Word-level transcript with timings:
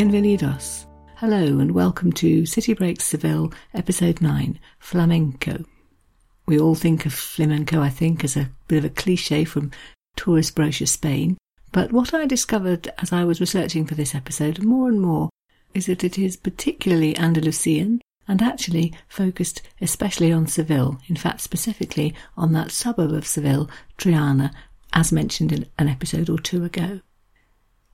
Bienvenidos. 0.00 0.86
Hello 1.16 1.58
and 1.58 1.72
welcome 1.72 2.10
to 2.12 2.46
City 2.46 2.72
Breaks 2.72 3.04
Seville, 3.04 3.52
Episode 3.74 4.22
9 4.22 4.58
Flamenco. 4.78 5.62
We 6.46 6.58
all 6.58 6.74
think 6.74 7.04
of 7.04 7.12
flamenco, 7.12 7.82
I 7.82 7.90
think, 7.90 8.24
as 8.24 8.34
a 8.34 8.48
bit 8.66 8.78
of 8.78 8.86
a 8.86 8.88
cliche 8.88 9.44
from 9.44 9.72
tourist 10.16 10.54
brochure 10.54 10.86
Spain, 10.86 11.36
but 11.70 11.92
what 11.92 12.14
I 12.14 12.24
discovered 12.24 12.90
as 12.96 13.12
I 13.12 13.24
was 13.24 13.42
researching 13.42 13.84
for 13.84 13.94
this 13.94 14.14
episode 14.14 14.64
more 14.64 14.88
and 14.88 15.02
more 15.02 15.28
is 15.74 15.84
that 15.84 16.02
it 16.02 16.18
is 16.18 16.34
particularly 16.34 17.14
Andalusian 17.18 18.00
and 18.26 18.40
actually 18.40 18.94
focused 19.06 19.60
especially 19.82 20.32
on 20.32 20.46
Seville, 20.46 20.98
in 21.08 21.16
fact, 21.16 21.42
specifically 21.42 22.14
on 22.38 22.54
that 22.54 22.70
suburb 22.70 23.12
of 23.12 23.26
Seville, 23.26 23.68
Triana, 23.98 24.50
as 24.94 25.12
mentioned 25.12 25.52
in 25.52 25.66
an 25.78 25.88
episode 25.88 26.30
or 26.30 26.38
two 26.38 26.64
ago. 26.64 27.00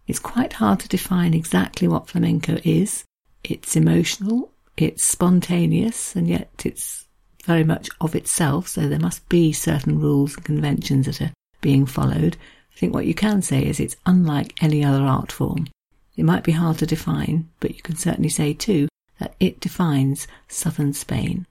It's 0.07 0.19
quite 0.19 0.55
hard 0.55 0.81
to 0.81 0.89
define 0.89 1.35
exactly 1.35 1.89
what 1.89 2.09
flamenco 2.09 2.59
is. 2.65 3.05
It's 3.43 3.77
emotional, 3.77 4.53
it's 4.77 5.03
spontaneous, 5.03 6.15
and 6.15 6.29
yet 6.29 6.51
it's 6.65 7.07
very 7.45 7.65
much 7.65 7.89
of 8.01 8.15
itself, 8.15 8.69
so 8.69 8.89
there 8.89 8.99
must 8.99 9.29
be 9.29 9.53
certain 9.53 10.01
rules 10.01 10.35
and 10.35 10.45
conventions 10.45 11.07
that 11.07 11.23
are 11.23 11.33
being 11.61 11.87
followed. 11.87 12.37
I 12.73 12.79
think 12.79 12.95
what 12.95 13.07
you 13.07 13.15
can 13.15 13.43
say 13.43 13.65
is 13.65 13.81
it's 13.81 13.97
unlike 14.05 14.63
any 14.63 14.85
other 14.85 15.05
art 15.05 15.33
form. 15.33 15.69
It 16.17 16.25
might 16.25 16.45
be 16.45 16.53
hard 16.53 16.79
to 16.79 16.87
define, 16.87 17.49
but 17.61 17.75
you 17.75 17.83
can 17.83 17.97
certainly 17.97 18.29
say 18.29 18.53
too 18.53 18.89
that 19.19 19.35
it 19.41 19.61
defines 19.61 20.27
southern 20.49 20.93
Spain. 20.93 21.47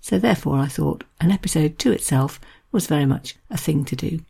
So 0.00 0.18
therefore 0.18 0.58
I 0.58 0.66
thought 0.66 1.04
an 1.20 1.30
episode 1.30 1.78
to 1.80 1.92
itself 1.92 2.40
was 2.70 2.86
very 2.86 3.06
much 3.06 3.36
a 3.50 3.56
thing 3.56 3.84
to 3.86 3.96
do. 3.96 4.20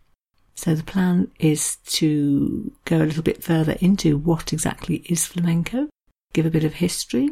So 0.59 0.75
the 0.75 0.83
plan 0.83 1.31
is 1.39 1.77
to 1.98 2.73
go 2.84 2.98
a 2.98 3.06
little 3.06 3.23
bit 3.23 3.45
further 3.45 3.77
into 3.81 4.19
what 4.19 4.53
exactly 4.53 5.05
is 5.09 5.25
flamenco, 5.25 5.89
give 6.33 6.47
a 6.47 6.50
bit 6.50 6.65
of 6.65 6.75
history, 6.75 7.31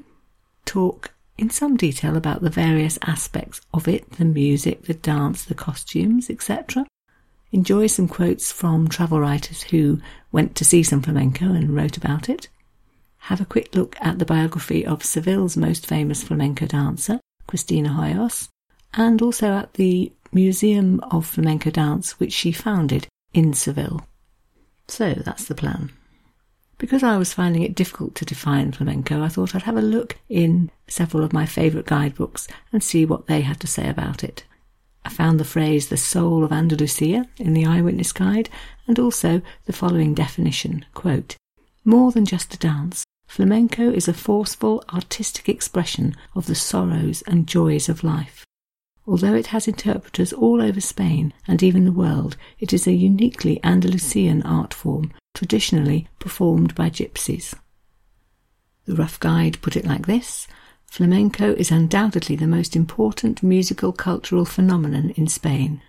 talk 0.64 1.12
in 1.36 1.50
some 1.50 1.76
detail 1.76 2.16
about 2.16 2.42
the 2.42 2.50
various 2.50 3.00
aspects 3.02 3.60
of 3.74 3.88
it, 3.88 4.08
the 4.12 4.24
music, 4.24 4.84
the 4.84 4.94
dance, 4.94 5.44
the 5.44 5.56
costumes, 5.56 6.30
etc. 6.30 6.86
Enjoy 7.50 7.88
some 7.88 8.06
quotes 8.06 8.52
from 8.52 8.86
travel 8.86 9.18
writers 9.18 9.62
who 9.62 10.00
went 10.30 10.54
to 10.54 10.64
see 10.64 10.84
some 10.84 11.02
flamenco 11.02 11.46
and 11.46 11.74
wrote 11.74 11.96
about 11.96 12.28
it. 12.28 12.48
Have 13.22 13.40
a 13.40 13.44
quick 13.44 13.74
look 13.74 13.96
at 14.00 14.20
the 14.20 14.24
biography 14.24 14.86
of 14.86 15.04
Seville's 15.04 15.56
most 15.56 15.84
famous 15.84 16.22
flamenco 16.22 16.66
dancer, 16.66 17.18
Cristina 17.48 17.88
Hoyos, 17.88 18.50
and 18.94 19.20
also 19.20 19.52
at 19.52 19.74
the 19.74 20.12
Museum 20.30 21.00
of 21.10 21.26
Flamenco 21.26 21.70
Dance, 21.70 22.20
which 22.20 22.32
she 22.32 22.52
founded 22.52 23.08
in 23.36 23.52
Seville. 23.52 24.00
So 24.88 25.12
that's 25.12 25.44
the 25.44 25.54
plan. 25.54 25.92
Because 26.78 27.02
I 27.02 27.18
was 27.18 27.34
finding 27.34 27.62
it 27.62 27.74
difficult 27.74 28.14
to 28.16 28.24
define 28.24 28.72
flamenco, 28.72 29.22
I 29.22 29.28
thought 29.28 29.54
I'd 29.54 29.62
have 29.62 29.76
a 29.76 29.82
look 29.82 30.16
in 30.28 30.70
several 30.88 31.22
of 31.22 31.32
my 31.32 31.44
favourite 31.44 31.86
guidebooks 31.86 32.48
and 32.72 32.82
see 32.82 33.04
what 33.04 33.26
they 33.26 33.42
had 33.42 33.60
to 33.60 33.66
say 33.66 33.88
about 33.88 34.24
it. 34.24 34.44
I 35.04 35.10
found 35.10 35.38
the 35.38 35.44
phrase 35.44 35.88
the 35.88 35.96
soul 35.98 36.44
of 36.44 36.52
Andalusia 36.52 37.26
in 37.38 37.52
the 37.52 37.66
Eyewitness 37.66 38.12
Guide 38.12 38.48
and 38.86 38.98
also 38.98 39.42
the 39.66 39.72
following 39.72 40.14
definition 40.14 40.86
quote, 40.94 41.36
More 41.84 42.12
than 42.12 42.24
just 42.24 42.54
a 42.54 42.58
dance, 42.58 43.04
flamenco 43.26 43.90
is 43.90 44.08
a 44.08 44.14
forceful 44.14 44.82
artistic 44.92 45.48
expression 45.48 46.16
of 46.34 46.46
the 46.46 46.54
sorrows 46.54 47.22
and 47.26 47.46
joys 47.46 47.88
of 47.88 48.02
life. 48.02 48.45
Although 49.08 49.34
it 49.34 49.48
has 49.48 49.68
interpreters 49.68 50.32
all 50.32 50.60
over 50.60 50.80
Spain 50.80 51.32
and 51.46 51.62
even 51.62 51.84
the 51.84 51.92
world, 51.92 52.36
it 52.58 52.72
is 52.72 52.86
a 52.86 52.92
uniquely 52.92 53.60
Andalusian 53.62 54.42
art 54.42 54.74
form, 54.74 55.12
traditionally 55.32 56.08
performed 56.18 56.74
by 56.74 56.90
gypsies. 56.90 57.54
The 58.86 58.96
Rough 58.96 59.20
Guide 59.20 59.60
put 59.62 59.76
it 59.76 59.86
like 59.86 60.06
this 60.06 60.48
Flamenco 60.86 61.52
is 61.54 61.70
undoubtedly 61.70 62.36
the 62.36 62.46
most 62.46 62.74
important 62.74 63.42
musical 63.42 63.92
cultural 63.92 64.44
phenomenon 64.44 65.10
in 65.10 65.28
Spain. 65.28 65.82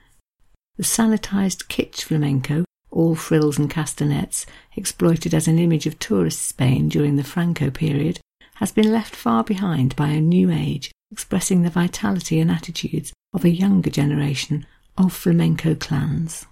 The 0.75 0.83
sanitized 0.83 1.67
kitsch 1.67 2.03
flamenco, 2.03 2.65
all 2.91 3.15
frills 3.15 3.57
and 3.57 3.69
castanets, 3.69 4.45
exploited 4.75 5.33
as 5.33 5.47
an 5.47 5.57
image 5.57 5.87
of 5.87 5.97
tourist 5.97 6.43
Spain 6.43 6.87
during 6.89 7.15
the 7.15 7.23
Franco 7.23 7.71
period, 7.71 8.19
has 8.55 8.71
been 8.71 8.91
left 8.91 9.15
far 9.15 9.43
behind 9.43 9.95
by 9.95 10.09
a 10.09 10.21
new 10.21 10.51
age 10.51 10.91
expressing 11.11 11.61
the 11.61 11.69
vitality 11.69 12.39
and 12.39 12.51
attitudes 12.51 13.13
of 13.33 13.45
a 13.45 13.49
younger 13.49 13.89
generation 13.89 14.65
of 14.97 15.13
flamenco 15.13 15.75
clans. 15.75 16.45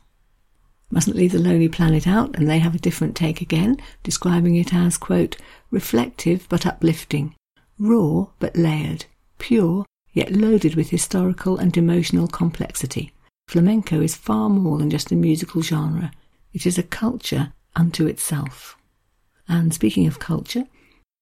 Mustn't 0.91 1.15
leave 1.15 1.31
the 1.31 1.39
Lonely 1.39 1.67
Planet 1.67 2.07
out, 2.07 2.35
and 2.35 2.49
they 2.49 2.59
have 2.59 2.75
a 2.75 2.79
different 2.79 3.15
take 3.15 3.41
again, 3.41 3.77
describing 4.03 4.55
it 4.55 4.73
as, 4.73 4.97
quote, 4.97 5.35
reflective 5.71 6.47
but 6.47 6.65
uplifting, 6.65 7.33
raw 7.79 8.27
but 8.39 8.55
layered, 8.55 9.05
pure 9.39 9.85
yet 10.13 10.31
loaded 10.31 10.75
with 10.75 10.89
historical 10.89 11.57
and 11.57 11.75
emotional 11.75 12.27
complexity. 12.27 13.11
Flamenco 13.47 14.01
is 14.01 14.15
far 14.15 14.49
more 14.49 14.77
than 14.77 14.89
just 14.89 15.11
a 15.11 15.15
musical 15.15 15.61
genre. 15.61 16.11
It 16.53 16.65
is 16.65 16.77
a 16.77 16.83
culture 16.83 17.51
unto 17.75 18.07
itself. 18.07 18.77
And 19.47 19.73
speaking 19.73 20.07
of 20.07 20.19
culture, 20.19 20.65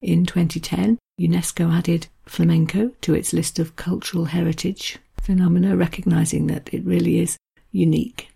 in 0.02 0.26
2010, 0.26 1.00
UNESCO 1.20 1.72
added 1.72 2.08
flamenco 2.26 2.92
to 3.02 3.14
its 3.14 3.34
list 3.34 3.60
of 3.60 3.76
cultural 3.76 4.26
heritage 4.26 4.98
phenomena, 5.22 5.76
recognizing 5.78 6.48
that 6.48 6.74
it 6.74 6.84
really 6.84 7.20
is 7.20 7.38
unique. 7.72 8.30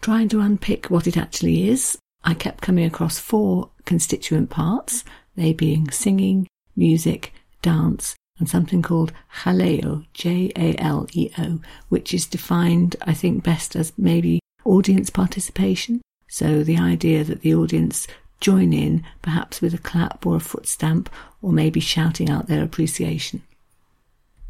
Trying 0.00 0.28
to 0.30 0.40
unpick 0.40 0.86
what 0.86 1.06
it 1.06 1.16
actually 1.16 1.68
is, 1.68 1.96
I 2.24 2.34
kept 2.34 2.62
coming 2.62 2.84
across 2.84 3.18
four 3.18 3.70
constituent 3.84 4.50
parts, 4.50 5.04
they 5.36 5.52
being 5.52 5.90
singing, 5.90 6.46
music, 6.76 7.32
dance, 7.62 8.14
and 8.38 8.48
something 8.48 8.82
called 8.82 9.12
jaleo, 9.42 10.04
J-A-L-E-O, 10.14 11.60
which 11.88 12.12
is 12.12 12.26
defined, 12.26 12.96
I 13.02 13.14
think, 13.14 13.44
best 13.44 13.76
as 13.76 13.92
maybe 13.96 14.40
audience 14.64 15.10
participation. 15.10 16.02
So 16.28 16.64
the 16.64 16.78
idea 16.78 17.24
that 17.24 17.42
the 17.42 17.54
audience 17.54 18.06
join 18.40 18.72
in, 18.72 19.04
perhaps 19.20 19.60
with 19.60 19.74
a 19.74 19.78
clap 19.78 20.26
or 20.26 20.36
a 20.36 20.40
foot 20.40 20.66
stamp, 20.66 21.08
or 21.42 21.52
maybe 21.52 21.80
shouting 21.80 22.30
out 22.30 22.46
their 22.46 22.62
appreciation. 22.62 23.42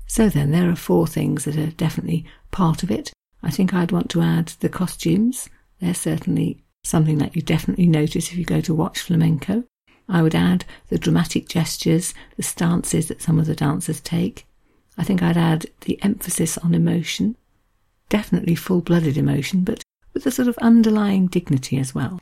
So 0.06 0.28
then, 0.28 0.50
there 0.50 0.69
are 0.69 0.76
four 0.76 1.06
things 1.06 1.44
that 1.44 1.56
are 1.56 1.70
definitely 1.70 2.26
part 2.50 2.82
of 2.82 2.91
it. 2.91 3.12
I 3.42 3.50
think 3.50 3.72
I'd 3.72 3.92
want 3.92 4.10
to 4.10 4.20
add 4.20 4.48
the 4.60 4.69
costumes. 4.69 5.48
They're 5.80 5.94
certainly 5.94 6.62
something 6.84 7.19
that 7.19 7.34
you 7.34 7.42
definitely 7.42 7.86
notice 7.86 8.30
if 8.30 8.36
you 8.36 8.44
go 8.44 8.60
to 8.60 8.75
watch 8.75 9.00
flamenco. 9.00 9.64
I 10.08 10.20
would 10.22 10.34
add 10.34 10.64
the 10.88 10.98
dramatic 10.98 11.48
gestures, 11.48 12.12
the 12.36 12.42
stances 12.42 13.09
that 13.09 13.22
some 13.22 13.38
of 13.38 13.47
the 13.47 13.54
dancers 13.54 14.00
take. 14.00 14.47
I 14.98 15.04
think 15.04 15.22
I'd 15.22 15.38
add 15.38 15.66
the 15.82 16.03
emphasis 16.03 16.59
on 16.59 16.74
emotion. 16.74 17.36
Definitely 18.10 18.54
full 18.54 18.82
blooded 18.82 19.16
emotion, 19.16 19.64
but 19.64 19.82
with 20.12 20.26
a 20.26 20.30
sort 20.30 20.48
of 20.48 20.59
underlying 20.59 21.26
dignity 21.28 21.78
as 21.78 21.94
well. 21.94 22.20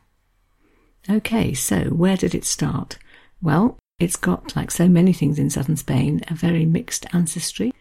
Okay, 1.09 1.55
so 1.55 1.87
where 1.87 2.17
did 2.17 2.35
it 2.35 2.45
start? 2.45 2.99
Well, 3.43 3.79
it's 4.01 4.17
got, 4.17 4.57
like 4.57 4.71
so 4.71 4.89
many 4.89 5.13
things 5.13 5.39
in 5.39 5.51
southern 5.51 5.77
Spain, 5.77 6.23
a 6.29 6.35
very 6.35 6.65
mixed 6.65 7.07
ancestry. 7.13 7.73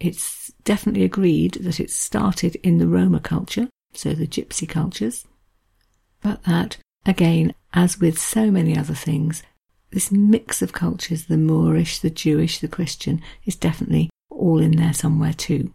It's 0.00 0.52
definitely 0.64 1.04
agreed 1.04 1.54
that 1.60 1.80
it 1.80 1.90
started 1.90 2.56
in 2.62 2.78
the 2.78 2.86
Roma 2.86 3.20
culture, 3.20 3.68
so 3.92 4.14
the 4.14 4.26
gypsy 4.26 4.68
cultures, 4.68 5.26
but 6.22 6.42
that, 6.44 6.78
again, 7.04 7.54
as 7.74 8.00
with 8.00 8.18
so 8.18 8.50
many 8.50 8.76
other 8.78 8.94
things, 8.94 9.42
this 9.90 10.10
mix 10.10 10.62
of 10.62 10.72
cultures, 10.72 11.26
the 11.26 11.36
Moorish, 11.36 11.98
the 11.98 12.10
Jewish, 12.10 12.58
the 12.58 12.68
Christian, 12.68 13.20
is 13.44 13.54
definitely 13.56 14.10
all 14.30 14.60
in 14.60 14.72
there 14.72 14.94
somewhere 14.94 15.32
too. 15.32 15.72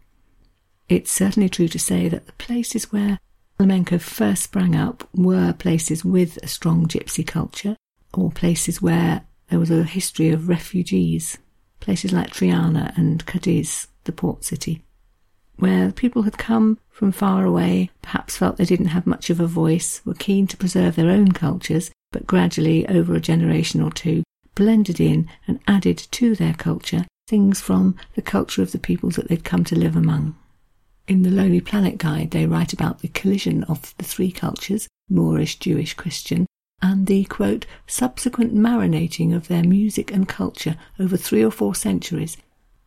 It's 0.88 1.10
certainly 1.10 1.48
true 1.48 1.68
to 1.68 1.78
say 1.78 2.08
that 2.08 2.26
the 2.26 2.32
places 2.32 2.92
where 2.92 3.18
flamenco 3.56 3.98
first 3.98 4.42
sprang 4.42 4.74
up 4.74 5.08
were 5.14 5.52
places 5.52 6.04
with 6.04 6.38
a 6.42 6.48
strong 6.48 6.86
gypsy 6.86 7.26
culture, 7.26 7.76
or 8.12 8.30
places 8.30 8.82
where 8.82 9.24
there 9.50 9.58
was 9.58 9.70
a 9.70 9.82
history 9.82 10.30
of 10.30 10.48
refugees, 10.48 11.36
places 11.80 12.12
like 12.12 12.30
Triana 12.30 12.96
and 12.96 13.26
Cadiz, 13.26 13.88
the 14.04 14.12
port 14.12 14.44
city, 14.44 14.84
where 15.56 15.92
people 15.92 16.22
had 16.22 16.38
come 16.38 16.78
from 16.88 17.12
far 17.12 17.44
away, 17.44 17.90
perhaps 18.00 18.36
felt 18.36 18.56
they 18.56 18.64
didn't 18.64 18.86
have 18.86 19.06
much 19.06 19.28
of 19.28 19.40
a 19.40 19.46
voice, 19.46 20.00
were 20.04 20.14
keen 20.14 20.46
to 20.46 20.56
preserve 20.56 20.94
their 20.96 21.10
own 21.10 21.32
cultures, 21.32 21.90
but 22.12 22.26
gradually, 22.26 22.86
over 22.88 23.14
a 23.14 23.20
generation 23.20 23.82
or 23.82 23.90
two, 23.90 24.22
blended 24.54 25.00
in 25.00 25.28
and 25.46 25.60
added 25.66 25.98
to 25.98 26.34
their 26.34 26.54
culture 26.54 27.06
things 27.28 27.60
from 27.60 27.96
the 28.14 28.22
culture 28.22 28.62
of 28.62 28.72
the 28.72 28.78
peoples 28.78 29.16
that 29.16 29.28
they'd 29.28 29.44
come 29.44 29.64
to 29.64 29.78
live 29.78 29.96
among. 29.96 30.36
In 31.08 31.22
the 31.22 31.30
Lonely 31.30 31.60
Planet 31.60 31.98
Guide, 31.98 32.30
they 32.30 32.46
write 32.46 32.72
about 32.72 33.00
the 33.00 33.08
collision 33.08 33.64
of 33.64 33.94
the 33.98 34.04
three 34.04 34.30
cultures 34.30 34.88
Moorish, 35.08 35.58
Jewish, 35.58 35.94
Christian 35.94 36.46
and 36.82 37.06
the 37.06 37.24
quote, 37.24 37.66
subsequent 37.86 38.54
marinating 38.54 39.34
of 39.34 39.48
their 39.48 39.62
music 39.62 40.12
and 40.12 40.28
culture 40.28 40.76
over 40.98 41.16
three 41.16 41.44
or 41.44 41.50
four 41.50 41.74
centuries, 41.74 42.36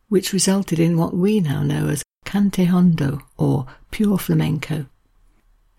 which 0.08 0.32
resulted 0.32 0.78
in 0.78 0.96
what 0.96 1.14
we 1.14 1.40
now 1.40 1.62
know 1.62 1.88
as 1.88 2.02
cante 2.24 2.64
hondo 2.64 3.20
or 3.36 3.66
pure 3.90 4.18
flamenco. 4.18 4.86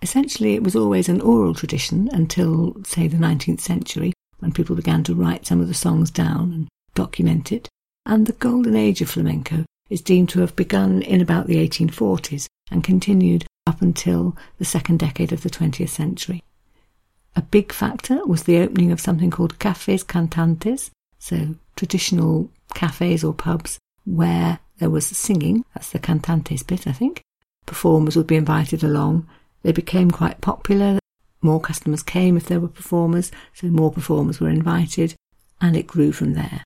Essentially, 0.01 0.53
it 0.53 0.63
was 0.63 0.75
always 0.75 1.09
an 1.09 1.21
oral 1.21 1.53
tradition 1.53 2.09
until, 2.13 2.75
say, 2.83 3.07
the 3.07 3.17
19th 3.17 3.61
century, 3.61 4.13
when 4.39 4.51
people 4.51 4.75
began 4.75 5.03
to 5.03 5.15
write 5.15 5.45
some 5.45 5.59
of 5.59 5.67
the 5.67 5.73
songs 5.73 6.11
down 6.11 6.53
and 6.53 6.67
document 6.93 7.51
it. 7.51 7.67
And 8.05 8.27
the 8.27 8.33
golden 8.33 8.75
age 8.75 9.01
of 9.01 9.09
flamenco 9.09 9.65
is 9.89 10.01
deemed 10.01 10.29
to 10.29 10.41
have 10.41 10.55
begun 10.55 11.01
in 11.01 11.21
about 11.21 11.47
the 11.47 11.67
1840s 11.67 12.47
and 12.69 12.83
continued 12.83 13.45
up 13.67 13.81
until 13.81 14.35
the 14.59 14.65
second 14.65 14.99
decade 14.99 15.31
of 15.31 15.41
the 15.41 15.49
20th 15.49 15.89
century. 15.89 16.43
A 17.35 17.41
big 17.41 17.71
factor 17.71 18.25
was 18.25 18.43
the 18.43 18.59
opening 18.59 18.91
of 18.91 19.01
something 19.01 19.29
called 19.29 19.59
cafes 19.59 20.03
cantantes, 20.03 20.89
so 21.19 21.55
traditional 21.75 22.49
cafes 22.73 23.23
or 23.23 23.33
pubs 23.33 23.77
where 24.05 24.59
there 24.77 24.89
was 24.89 25.05
singing, 25.07 25.65
that's 25.73 25.89
the 25.89 25.99
cantantes 25.99 26.65
bit, 26.65 26.87
I 26.87 26.91
think. 26.91 27.21
Performers 27.65 28.15
would 28.15 28.27
be 28.27 28.35
invited 28.35 28.83
along. 28.83 29.27
They 29.63 29.71
became 29.71 30.11
quite 30.11 30.41
popular. 30.41 30.99
More 31.41 31.59
customers 31.59 32.03
came 32.03 32.37
if 32.37 32.45
there 32.45 32.59
were 32.59 32.67
performers, 32.67 33.31
so 33.53 33.67
more 33.67 33.91
performers 33.91 34.39
were 34.39 34.49
invited, 34.49 35.15
and 35.59 35.75
it 35.75 35.87
grew 35.87 36.11
from 36.11 36.33
there. 36.33 36.63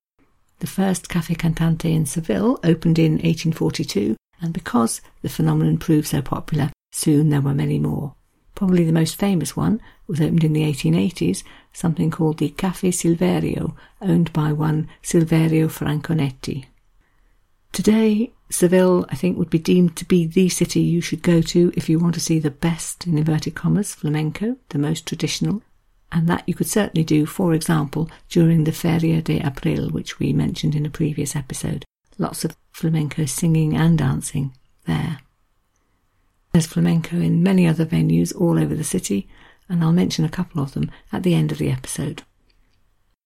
The 0.58 0.66
first 0.66 1.08
Cafe 1.08 1.34
Cantante 1.34 1.86
in 1.86 2.04
Seville 2.04 2.60
opened 2.62 2.98
in 2.98 3.12
1842, 3.12 4.16
and 4.42 4.52
because 4.52 5.00
the 5.22 5.28
phenomenon 5.28 5.78
proved 5.78 6.08
so 6.08 6.20
popular, 6.20 6.70
soon 6.92 7.30
there 7.30 7.40
were 7.40 7.54
many 7.54 7.78
more. 7.78 8.14
Probably 8.54 8.84
the 8.84 8.92
most 8.92 9.16
famous 9.16 9.56
one 9.56 9.80
was 10.06 10.20
opened 10.20 10.44
in 10.44 10.52
the 10.52 10.62
1880s, 10.62 11.42
something 11.72 12.10
called 12.10 12.38
the 12.38 12.50
Cafe 12.50 12.90
Silverio, 12.90 13.74
owned 14.00 14.32
by 14.32 14.52
one 14.52 14.88
Silverio 15.02 15.68
Franconetti. 15.68 16.66
Today, 17.72 18.32
Seville, 18.50 19.06
I 19.08 19.14
think, 19.14 19.38
would 19.38 19.50
be 19.50 19.58
deemed 19.58 19.96
to 19.96 20.04
be 20.04 20.26
the 20.26 20.48
city 20.48 20.80
you 20.80 21.00
should 21.00 21.22
go 21.22 21.40
to 21.40 21.72
if 21.76 21.88
you 21.88 21.98
want 21.98 22.14
to 22.14 22.20
see 22.20 22.40
the 22.40 22.50
best, 22.50 23.06
in 23.06 23.16
inverted 23.16 23.54
commas, 23.54 23.94
flamenco, 23.94 24.56
the 24.70 24.78
most 24.78 25.06
traditional, 25.06 25.62
and 26.10 26.28
that 26.28 26.42
you 26.46 26.54
could 26.54 26.66
certainly 26.66 27.04
do, 27.04 27.26
for 27.26 27.54
example, 27.54 28.10
during 28.28 28.64
the 28.64 28.72
Feria 28.72 29.22
de 29.22 29.38
Abril, 29.40 29.92
which 29.92 30.18
we 30.18 30.32
mentioned 30.32 30.74
in 30.74 30.84
a 30.84 30.90
previous 30.90 31.36
episode. 31.36 31.84
Lots 32.18 32.44
of 32.44 32.56
flamenco 32.72 33.24
singing 33.24 33.76
and 33.76 33.96
dancing 33.96 34.52
there. 34.86 35.20
There's 36.52 36.66
flamenco 36.66 37.16
in 37.16 37.42
many 37.42 37.66
other 37.66 37.86
venues 37.86 38.38
all 38.38 38.58
over 38.58 38.74
the 38.74 38.84
city, 38.84 39.28
and 39.68 39.82
I'll 39.84 39.92
mention 39.92 40.24
a 40.24 40.28
couple 40.28 40.62
of 40.62 40.72
them 40.72 40.90
at 41.12 41.22
the 41.22 41.34
end 41.34 41.52
of 41.52 41.58
the 41.58 41.70
episode. 41.70 42.22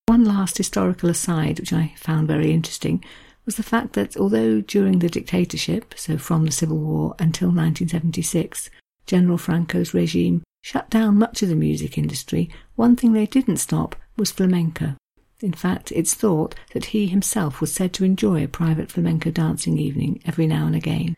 One 0.06 0.24
last 0.24 0.58
historical 0.58 1.08
aside, 1.08 1.58
which 1.58 1.72
I 1.72 1.94
found 1.96 2.28
very 2.28 2.52
interesting, 2.52 3.02
was 3.46 3.56
the 3.56 3.62
fact 3.62 3.94
that 3.94 4.16
although 4.16 4.60
during 4.60 4.98
the 4.98 5.08
dictatorship, 5.08 5.94
so 5.96 6.18
from 6.18 6.44
the 6.44 6.52
Civil 6.52 6.78
War 6.78 7.14
until 7.18 7.48
1976, 7.48 8.68
General 9.06 9.38
Franco's 9.38 9.94
regime 9.94 10.42
shut 10.62 10.90
down 10.90 11.18
much 11.18 11.42
of 11.42 11.48
the 11.48 11.54
music 11.54 11.96
industry, 11.96 12.50
one 12.76 12.96
thing 12.96 13.12
they 13.12 13.26
didn't 13.26 13.58
stop 13.58 13.96
was 14.16 14.30
flamenco. 14.30 14.96
In 15.40 15.52
fact, 15.52 15.92
it's 15.92 16.14
thought 16.14 16.54
that 16.72 16.86
he 16.86 17.06
himself 17.06 17.60
was 17.60 17.72
said 17.72 17.92
to 17.94 18.04
enjoy 18.04 18.44
a 18.44 18.48
private 18.48 18.90
flamenco 18.90 19.30
dancing 19.30 19.78
evening 19.78 20.22
every 20.24 20.46
now 20.46 20.66
and 20.66 20.76
again. 20.76 21.16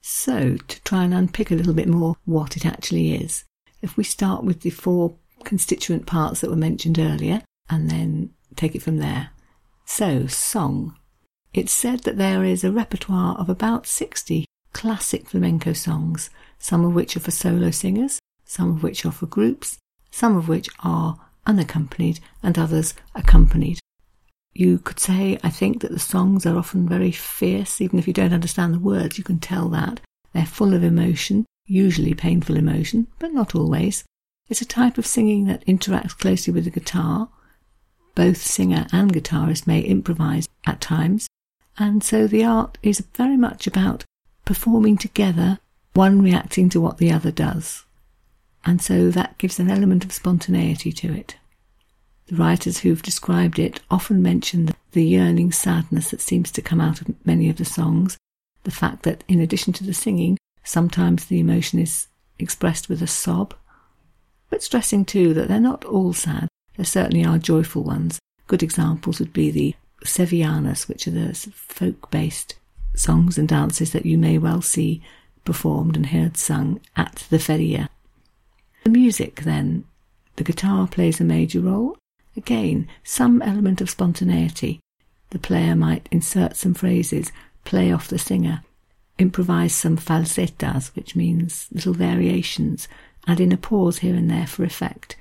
So, 0.00 0.56
to 0.56 0.82
try 0.82 1.04
and 1.04 1.12
unpick 1.12 1.50
a 1.50 1.54
little 1.54 1.74
bit 1.74 1.88
more 1.88 2.16
what 2.24 2.56
it 2.56 2.64
actually 2.64 3.14
is, 3.14 3.44
if 3.82 3.96
we 3.96 4.04
start 4.04 4.44
with 4.44 4.60
the 4.60 4.70
four 4.70 5.16
constituent 5.44 6.06
parts 6.06 6.40
that 6.40 6.50
were 6.50 6.56
mentioned 6.56 6.98
earlier 6.98 7.42
and 7.70 7.90
then 7.90 8.30
take 8.56 8.74
it 8.74 8.82
from 8.82 8.98
there. 8.98 9.30
So, 9.84 10.26
song. 10.26 10.96
It's 11.54 11.72
said 11.72 12.00
that 12.00 12.18
there 12.18 12.44
is 12.44 12.62
a 12.62 12.72
repertoire 12.72 13.36
of 13.38 13.48
about 13.48 13.86
60 13.86 14.44
classic 14.72 15.28
flamenco 15.28 15.72
songs, 15.72 16.30
some 16.58 16.84
of 16.84 16.94
which 16.94 17.16
are 17.16 17.20
for 17.20 17.30
solo 17.30 17.70
singers, 17.70 18.18
some 18.44 18.70
of 18.70 18.82
which 18.82 19.04
are 19.04 19.12
for 19.12 19.26
groups, 19.26 19.78
some 20.10 20.36
of 20.36 20.48
which 20.48 20.68
are 20.80 21.18
unaccompanied, 21.46 22.20
and 22.42 22.58
others 22.58 22.94
accompanied. 23.14 23.78
You 24.54 24.78
could 24.78 24.98
say, 24.98 25.38
I 25.42 25.50
think, 25.50 25.80
that 25.80 25.90
the 25.90 25.98
songs 25.98 26.44
are 26.46 26.56
often 26.56 26.88
very 26.88 27.12
fierce, 27.12 27.80
even 27.80 27.98
if 27.98 28.06
you 28.06 28.12
don't 28.12 28.32
understand 28.32 28.74
the 28.74 28.78
words, 28.78 29.18
you 29.18 29.24
can 29.24 29.38
tell 29.38 29.68
that. 29.70 30.00
They're 30.32 30.46
full 30.46 30.74
of 30.74 30.82
emotion, 30.82 31.46
usually 31.66 32.14
painful 32.14 32.56
emotion, 32.56 33.06
but 33.18 33.32
not 33.32 33.54
always. 33.54 34.04
It's 34.48 34.60
a 34.60 34.66
type 34.66 34.98
of 34.98 35.06
singing 35.06 35.46
that 35.46 35.66
interacts 35.66 36.16
closely 36.16 36.52
with 36.52 36.64
the 36.64 36.70
guitar. 36.70 37.28
Both 38.14 38.38
singer 38.38 38.86
and 38.92 39.12
guitarist 39.12 39.66
may 39.66 39.80
improvise 39.80 40.48
at 40.66 40.80
times, 40.80 41.28
and 41.78 42.02
so 42.02 42.26
the 42.26 42.44
art 42.44 42.78
is 42.82 43.04
very 43.14 43.36
much 43.36 43.66
about 43.66 44.04
performing 44.44 44.96
together, 44.96 45.58
one 45.94 46.22
reacting 46.22 46.68
to 46.70 46.80
what 46.80 46.98
the 46.98 47.12
other 47.12 47.30
does 47.30 47.84
and 48.68 48.82
so 48.82 49.10
that 49.10 49.38
gives 49.38 49.58
an 49.58 49.70
element 49.70 50.04
of 50.04 50.12
spontaneity 50.12 50.92
to 50.92 51.12
it. 51.12 51.36
The 52.28 52.36
writers 52.36 52.78
who've 52.78 53.02
described 53.02 53.58
it 53.58 53.80
often 53.90 54.22
mention 54.22 54.70
the 54.92 55.04
yearning 55.04 55.52
sadness 55.52 56.10
that 56.10 56.20
seems 56.20 56.50
to 56.52 56.62
come 56.62 56.80
out 56.80 57.00
of 57.00 57.14
many 57.26 57.48
of 57.48 57.56
the 57.56 57.64
songs, 57.64 58.16
the 58.64 58.70
fact 58.70 59.02
that 59.02 59.24
in 59.28 59.40
addition 59.40 59.72
to 59.74 59.84
the 59.84 59.94
singing, 59.94 60.38
sometimes 60.62 61.24
the 61.24 61.40
emotion 61.40 61.78
is 61.78 62.08
expressed 62.38 62.88
with 62.88 63.02
a 63.02 63.06
sob, 63.06 63.54
but 64.50 64.62
stressing 64.62 65.04
too 65.04 65.34
that 65.34 65.48
they're 65.48 65.60
not 65.60 65.84
all 65.84 66.12
sad. 66.12 66.48
There 66.76 66.84
certainly 66.84 67.24
are 67.24 67.38
joyful 67.38 67.82
ones. 67.82 68.18
Good 68.46 68.62
examples 68.62 69.18
would 69.18 69.32
be 69.32 69.50
the 69.50 69.74
Sevillanas, 70.04 70.88
which 70.88 71.08
are 71.08 71.12
the 71.12 71.34
folk 71.34 72.10
based 72.10 72.54
songs 72.94 73.38
and 73.38 73.48
dances 73.48 73.92
that 73.92 74.06
you 74.06 74.18
may 74.18 74.38
well 74.38 74.62
see 74.62 75.02
performed 75.44 75.96
and 75.96 76.06
heard 76.06 76.36
sung 76.36 76.80
at 76.96 77.26
the 77.30 77.38
feria 77.38 77.88
the 78.88 78.98
music, 78.98 79.42
then, 79.42 79.84
the 80.36 80.44
guitar 80.44 80.86
plays 80.86 81.20
a 81.20 81.24
major 81.24 81.60
role. 81.60 81.97
Again, 82.38 82.86
some 83.02 83.42
element 83.42 83.80
of 83.80 83.90
spontaneity. 83.90 84.78
The 85.30 85.40
player 85.40 85.74
might 85.74 86.08
insert 86.12 86.54
some 86.54 86.72
phrases, 86.72 87.32
play 87.64 87.90
off 87.90 88.06
the 88.06 88.16
singer, 88.16 88.62
improvise 89.18 89.74
some 89.74 89.96
falsettas, 89.96 90.94
which 90.94 91.16
means 91.16 91.66
little 91.72 91.94
variations, 91.94 92.86
add 93.26 93.40
in 93.40 93.50
a 93.50 93.56
pause 93.56 93.98
here 93.98 94.14
and 94.14 94.30
there 94.30 94.46
for 94.46 94.62
effect, 94.62 95.16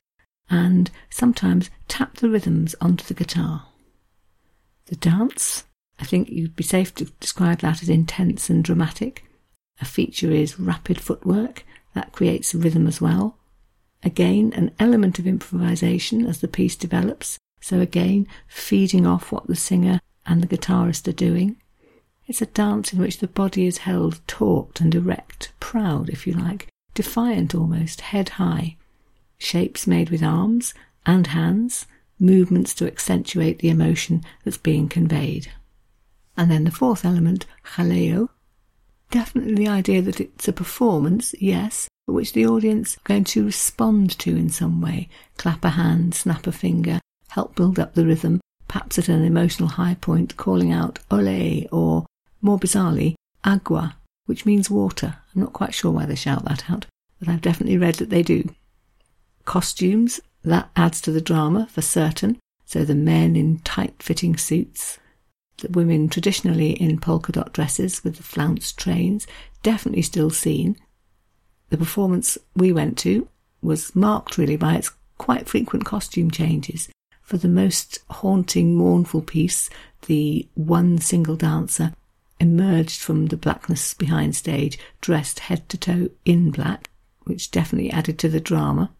and 0.47 0.91
sometimes 1.09 1.71
tap 1.87 2.17
the 2.17 2.29
rhythms 2.29 2.75
onto 2.79 3.03
the 3.03 3.15
guitar. 3.15 3.65
The 4.85 4.95
dance, 4.95 5.63
I 5.99 6.05
think 6.05 6.29
you'd 6.29 6.55
be 6.55 6.63
safe 6.63 6.93
to 6.95 7.05
describe 7.19 7.61
that 7.61 7.81
as 7.81 7.89
intense 7.89 8.47
and 8.47 8.63
dramatic. 8.63 9.25
A 9.81 9.85
feature 9.85 10.31
is 10.31 10.59
rapid 10.59 11.01
footwork, 11.01 11.65
that 11.95 12.11
creates 12.11 12.53
rhythm 12.53 12.85
as 12.85 13.01
well. 13.01 13.39
Again, 14.03 14.53
an 14.55 14.71
element 14.79 15.19
of 15.19 15.27
improvisation 15.27 16.25
as 16.25 16.39
the 16.39 16.47
piece 16.47 16.75
develops. 16.75 17.37
So, 17.61 17.79
again, 17.79 18.27
feeding 18.47 19.05
off 19.05 19.31
what 19.31 19.47
the 19.47 19.55
singer 19.55 19.99
and 20.25 20.41
the 20.41 20.47
guitarist 20.47 21.07
are 21.07 21.13
doing. 21.13 21.57
It's 22.27 22.41
a 22.41 22.45
dance 22.45 22.93
in 22.93 22.99
which 22.99 23.19
the 23.19 23.27
body 23.27 23.65
is 23.65 23.79
held 23.79 24.19
taut 24.27 24.81
and 24.81 24.93
erect, 24.93 25.53
proud, 25.59 26.09
if 26.09 26.27
you 26.27 26.33
like, 26.33 26.67
defiant 26.93 27.55
almost, 27.55 28.01
head 28.01 28.29
high. 28.29 28.75
Shapes 29.37 29.87
made 29.87 30.09
with 30.09 30.21
arms 30.21 30.73
and 31.05 31.27
hands, 31.27 31.85
movements 32.19 32.73
to 32.75 32.87
accentuate 32.87 33.59
the 33.59 33.69
emotion 33.69 34.23
that's 34.43 34.57
being 34.57 34.89
conveyed. 34.89 35.51
And 36.35 36.51
then 36.51 36.65
the 36.65 36.71
fourth 36.71 37.05
element, 37.05 37.45
jaleo, 37.75 38.29
definitely 39.09 39.55
the 39.55 39.69
idea 39.69 40.01
that 40.01 40.19
it's 40.19 40.47
a 40.47 40.53
performance, 40.53 41.33
yes, 41.39 41.86
which 42.13 42.33
the 42.33 42.45
audience 42.45 42.95
are 42.97 43.01
going 43.03 43.23
to 43.25 43.45
respond 43.45 44.17
to 44.19 44.35
in 44.35 44.49
some 44.49 44.81
way. 44.81 45.09
Clap 45.37 45.65
a 45.65 45.69
hand, 45.71 46.15
snap 46.15 46.47
a 46.47 46.51
finger, 46.51 46.99
help 47.29 47.55
build 47.55 47.77
up 47.79 47.93
the 47.93 48.05
rhythm, 48.05 48.39
perhaps 48.67 48.97
at 48.97 49.09
an 49.09 49.23
emotional 49.23 49.69
high 49.69 49.95
point, 49.95 50.37
calling 50.37 50.71
out 50.71 50.99
ole 51.11 51.67
or, 51.71 52.05
more 52.41 52.59
bizarrely, 52.59 53.15
agua, 53.43 53.97
which 54.25 54.45
means 54.45 54.69
water. 54.69 55.17
I'm 55.35 55.41
not 55.41 55.53
quite 55.53 55.73
sure 55.73 55.91
why 55.91 56.05
they 56.05 56.15
shout 56.15 56.45
that 56.45 56.69
out, 56.69 56.85
but 57.19 57.27
I've 57.27 57.41
definitely 57.41 57.77
read 57.77 57.95
that 57.95 58.09
they 58.09 58.23
do. 58.23 58.49
Costumes, 59.45 60.19
that 60.43 60.69
adds 60.75 61.01
to 61.01 61.11
the 61.11 61.21
drama 61.21 61.67
for 61.69 61.81
certain. 61.81 62.37
So 62.65 62.83
the 62.83 62.95
men 62.95 63.35
in 63.35 63.59
tight 63.59 64.01
fitting 64.03 64.35
suits, 64.35 64.97
the 65.59 65.69
women 65.69 66.09
traditionally 66.09 66.71
in 66.71 66.99
polka 66.99 67.31
dot 67.31 67.53
dresses 67.53 68.03
with 68.03 68.17
the 68.17 68.23
flounced 68.23 68.77
trains, 68.77 69.25
definitely 69.63 70.01
still 70.01 70.29
seen, 70.29 70.77
the 71.69 71.77
performance 71.77 72.37
we 72.55 72.71
went 72.71 72.97
to 72.99 73.27
was 73.61 73.95
marked 73.95 74.37
really 74.37 74.57
by 74.57 74.75
its 74.75 74.91
quite 75.17 75.49
frequent 75.49 75.85
costume 75.85 76.31
changes. 76.31 76.89
For 77.21 77.37
the 77.37 77.49
most 77.49 77.99
haunting, 78.09 78.75
mournful 78.75 79.21
piece, 79.21 79.69
the 80.05 80.47
one 80.55 80.99
single 80.99 81.35
dancer 81.35 81.93
emerged 82.39 83.01
from 83.01 83.27
the 83.27 83.37
blackness 83.37 83.93
behind 83.93 84.35
stage, 84.35 84.77
dressed 85.01 85.39
head 85.39 85.67
to 85.69 85.77
toe 85.77 86.09
in 86.23 86.51
black, 86.51 86.89
which 87.23 87.51
definitely 87.51 87.91
added 87.91 88.19
to 88.19 88.29
the 88.29 88.39
drama. 88.39 88.91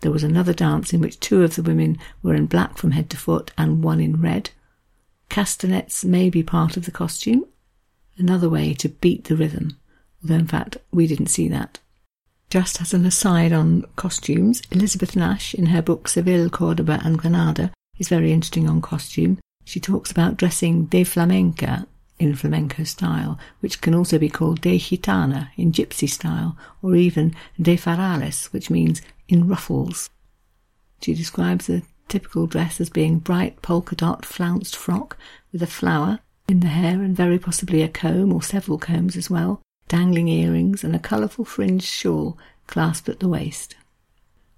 There 0.00 0.12
was 0.12 0.24
another 0.24 0.52
dance 0.52 0.92
in 0.92 1.00
which 1.00 1.20
two 1.20 1.42
of 1.42 1.54
the 1.54 1.62
women 1.62 1.98
were 2.22 2.34
in 2.34 2.46
black 2.46 2.76
from 2.76 2.90
head 2.90 3.08
to 3.10 3.16
foot 3.16 3.52
and 3.56 3.82
one 3.82 4.00
in 4.00 4.20
red. 4.20 4.50
Castanets 5.28 6.04
may 6.04 6.28
be 6.28 6.42
part 6.42 6.76
of 6.76 6.84
the 6.84 6.90
costume, 6.90 7.46
another 8.18 8.50
way 8.50 8.74
to 8.74 8.88
beat 8.88 9.24
the 9.24 9.36
rhythm, 9.36 9.78
although 10.22 10.34
in 10.34 10.46
fact 10.46 10.76
we 10.90 11.06
didn't 11.06 11.28
see 11.28 11.48
that. 11.48 11.78
Just 12.50 12.80
as 12.80 12.94
an 12.94 13.04
aside 13.04 13.52
on 13.52 13.84
costumes, 13.96 14.62
Elizabeth 14.70 15.16
Nash, 15.16 15.54
in 15.54 15.66
her 15.66 15.82
book 15.82 16.08
Seville, 16.08 16.50
Cordoba 16.50 17.00
and 17.04 17.18
Granada, 17.18 17.72
is 17.98 18.08
very 18.08 18.32
interesting 18.32 18.68
on 18.68 18.80
costume. 18.80 19.38
She 19.64 19.80
talks 19.80 20.10
about 20.10 20.36
dressing 20.36 20.86
de 20.86 21.04
flamenca 21.04 21.86
in 22.18 22.34
flamenco 22.36 22.84
style, 22.84 23.38
which 23.60 23.80
can 23.80 23.94
also 23.94 24.18
be 24.18 24.28
called 24.28 24.60
de 24.60 24.78
gitana 24.78 25.48
in 25.56 25.72
gypsy 25.72 26.08
style, 26.08 26.56
or 26.82 26.94
even 26.94 27.34
de 27.60 27.76
farales, 27.76 28.52
which 28.52 28.70
means 28.70 29.02
in 29.28 29.48
ruffles. 29.48 30.10
She 31.02 31.14
describes 31.14 31.66
the 31.66 31.82
typical 32.08 32.46
dress 32.46 32.80
as 32.80 32.90
being 32.90 33.18
bright 33.18 33.62
polka 33.62 33.96
dot 33.96 34.24
flounced 34.24 34.76
frock 34.76 35.16
with 35.52 35.62
a 35.62 35.66
flower 35.66 36.20
in 36.48 36.60
the 36.60 36.68
hair 36.68 37.02
and 37.02 37.16
very 37.16 37.38
possibly 37.38 37.82
a 37.82 37.88
comb 37.88 38.32
or 38.32 38.42
several 38.42 38.78
combs 38.78 39.16
as 39.16 39.30
well, 39.30 39.60
dangling 39.88 40.28
earrings 40.28 40.84
and 40.84 40.94
a 40.94 40.98
colourful 40.98 41.44
fringed 41.44 41.84
shawl 41.84 42.38
clasped 42.66 43.08
at 43.08 43.20
the 43.20 43.28
waist. 43.28 43.76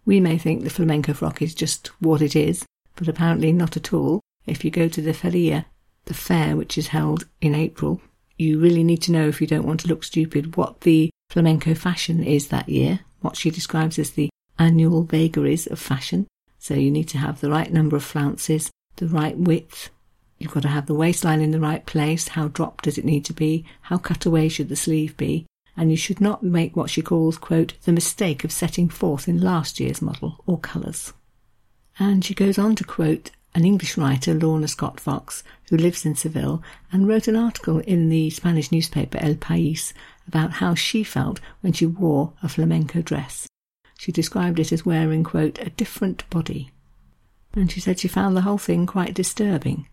We 0.04 0.20
may 0.20 0.38
think 0.38 0.62
the 0.62 0.70
flamenco 0.70 1.12
frock 1.12 1.42
is 1.42 1.54
just 1.54 1.88
what 2.00 2.22
it 2.22 2.36
is, 2.36 2.64
but 2.94 3.08
apparently 3.08 3.52
not 3.52 3.76
at 3.76 3.92
all. 3.92 4.20
If 4.46 4.64
you 4.64 4.70
go 4.70 4.88
to 4.88 5.02
the 5.02 5.12
feria, 5.12 5.66
the 6.04 6.14
fair 6.14 6.56
which 6.56 6.78
is 6.78 6.88
held 6.88 7.26
in 7.40 7.54
April, 7.54 8.00
you 8.38 8.60
really 8.60 8.84
need 8.84 9.02
to 9.02 9.12
know 9.12 9.28
if 9.28 9.40
you 9.40 9.46
don't 9.46 9.66
want 9.66 9.80
to 9.80 9.88
look 9.88 10.04
stupid 10.04 10.56
what 10.56 10.82
the 10.82 11.10
flamenco 11.30 11.74
fashion 11.74 12.22
is 12.22 12.48
that 12.48 12.68
year, 12.68 13.00
what 13.20 13.36
she 13.36 13.50
describes 13.50 13.98
as 13.98 14.10
the 14.10 14.30
annual 14.58 15.02
vagaries 15.02 15.66
of 15.66 15.78
fashion. 15.78 16.26
So 16.58 16.74
you 16.74 16.90
need 16.90 17.08
to 17.08 17.18
have 17.18 17.40
the 17.40 17.50
right 17.50 17.72
number 17.72 17.96
of 17.96 18.04
flounces, 18.04 18.70
the 18.96 19.08
right 19.08 19.36
width. 19.36 19.90
You've 20.38 20.52
got 20.52 20.62
to 20.62 20.68
have 20.68 20.86
the 20.86 20.94
waistline 20.94 21.40
in 21.40 21.50
the 21.50 21.60
right 21.60 21.84
place. 21.86 22.28
How 22.28 22.48
dropped 22.48 22.84
does 22.84 22.98
it 22.98 23.04
need 23.04 23.24
to 23.26 23.32
be? 23.32 23.64
How 23.82 23.98
cut 23.98 24.26
away 24.26 24.48
should 24.48 24.68
the 24.68 24.76
sleeve 24.76 25.16
be? 25.16 25.46
And 25.76 25.90
you 25.90 25.96
should 25.96 26.20
not 26.20 26.42
make 26.42 26.76
what 26.76 26.90
she 26.90 27.02
calls, 27.02 27.38
quote, 27.38 27.74
the 27.84 27.92
mistake 27.92 28.44
of 28.44 28.52
setting 28.52 28.88
forth 28.88 29.28
in 29.28 29.40
last 29.40 29.80
year's 29.80 30.02
model 30.02 30.42
or 30.46 30.58
colours. 30.58 31.12
And 31.98 32.24
she 32.24 32.34
goes 32.34 32.58
on 32.58 32.76
to 32.76 32.84
quote 32.84 33.30
an 33.54 33.64
English 33.64 33.96
writer, 33.96 34.34
Lorna 34.34 34.68
Scott 34.68 35.00
Fox, 35.00 35.42
who 35.70 35.78
lives 35.78 36.04
in 36.04 36.14
Seville, 36.14 36.62
and 36.92 37.08
wrote 37.08 37.26
an 37.26 37.36
article 37.36 37.78
in 37.78 38.10
the 38.10 38.28
Spanish 38.28 38.70
newspaper 38.70 39.16
El 39.18 39.36
País 39.36 39.94
about 40.28 40.52
how 40.52 40.74
she 40.74 41.02
felt 41.02 41.40
when 41.62 41.72
she 41.72 41.86
wore 41.86 42.34
a 42.42 42.50
flamenco 42.50 43.00
dress. 43.00 43.48
She 43.98 44.12
described 44.12 44.58
it 44.58 44.72
as 44.72 44.84
wearing, 44.84 45.24
quote, 45.24 45.58
a 45.58 45.70
different 45.70 46.28
body. 46.28 46.70
And 47.54 47.72
she 47.72 47.80
said 47.80 47.98
she 47.98 48.08
found 48.08 48.36
the 48.36 48.42
whole 48.42 48.58
thing 48.58 48.84
quite 48.84 49.14
disturbing. 49.14 49.88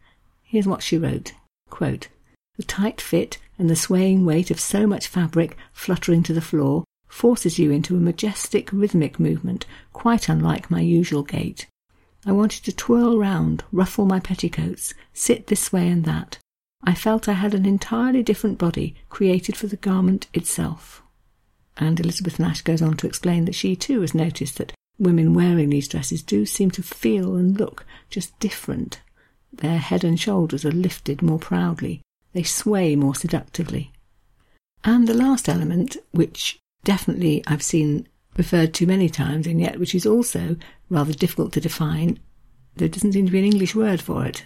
Here's 0.53 0.67
what 0.67 0.83
she 0.83 0.99
wrote, 0.99 1.33
quote, 1.71 2.09
The 2.57 2.63
tight 2.63 3.01
fit 3.01 3.39
and 3.57 3.71
the 3.71 3.75
swaying 3.75 4.23
weight 4.23 4.51
of 4.51 4.59
so 4.59 4.85
much 4.85 5.07
fabric 5.07 5.57
fluttering 5.71 6.21
to 6.21 6.33
the 6.33 6.41
floor 6.41 6.83
forces 7.07 7.57
you 7.57 7.71
into 7.71 7.95
a 7.95 7.99
majestic 7.99 8.71
rhythmic 8.71 9.19
movement 9.19 9.65
quite 9.93 10.29
unlike 10.29 10.69
my 10.69 10.79
usual 10.79 11.23
gait. 11.23 11.65
I 12.23 12.33
wanted 12.33 12.63
to 12.65 12.71
twirl 12.71 13.17
round, 13.17 13.63
ruffle 13.71 14.05
my 14.05 14.19
petticoats, 14.19 14.93
sit 15.11 15.47
this 15.47 15.73
way 15.73 15.89
and 15.89 16.05
that. 16.05 16.37
I 16.83 16.93
felt 16.93 17.27
I 17.27 17.33
had 17.33 17.55
an 17.55 17.65
entirely 17.65 18.21
different 18.21 18.59
body 18.59 18.93
created 19.09 19.57
for 19.57 19.65
the 19.65 19.77
garment 19.77 20.27
itself. 20.35 21.01
And 21.77 21.99
Elizabeth 21.99 22.37
Nash 22.37 22.61
goes 22.61 22.83
on 22.83 22.95
to 22.97 23.07
explain 23.07 23.45
that 23.45 23.55
she 23.55 23.75
too 23.75 24.01
has 24.01 24.13
noticed 24.13 24.59
that 24.59 24.73
women 24.99 25.33
wearing 25.33 25.71
these 25.71 25.87
dresses 25.87 26.21
do 26.21 26.45
seem 26.45 26.69
to 26.69 26.83
feel 26.83 27.37
and 27.37 27.59
look 27.59 27.87
just 28.11 28.37
different. 28.37 29.01
Their 29.53 29.77
head 29.77 30.03
and 30.03 30.19
shoulders 30.19 30.65
are 30.65 30.71
lifted 30.71 31.21
more 31.21 31.39
proudly, 31.39 32.01
they 32.33 32.43
sway 32.43 32.95
more 32.95 33.15
seductively. 33.15 33.91
And 34.83 35.07
the 35.07 35.13
last 35.13 35.47
element, 35.47 35.95
which 36.11 36.59
definitely 36.83 37.43
I've 37.47 37.63
seen 37.63 38.07
referred 38.35 38.73
to 38.73 38.87
many 38.87 39.09
times, 39.09 39.47
and 39.47 39.61
yet 39.61 39.79
which 39.79 39.95
is 39.95 40.05
also 40.05 40.57
rather 40.89 41.13
difficult 41.13 41.53
to 41.53 41.61
define. 41.61 42.19
There 42.75 42.87
doesn't 42.87 43.13
seem 43.13 43.27
to 43.27 43.31
be 43.31 43.39
an 43.39 43.45
English 43.45 43.75
word 43.75 44.01
for 44.01 44.25
it. 44.25 44.43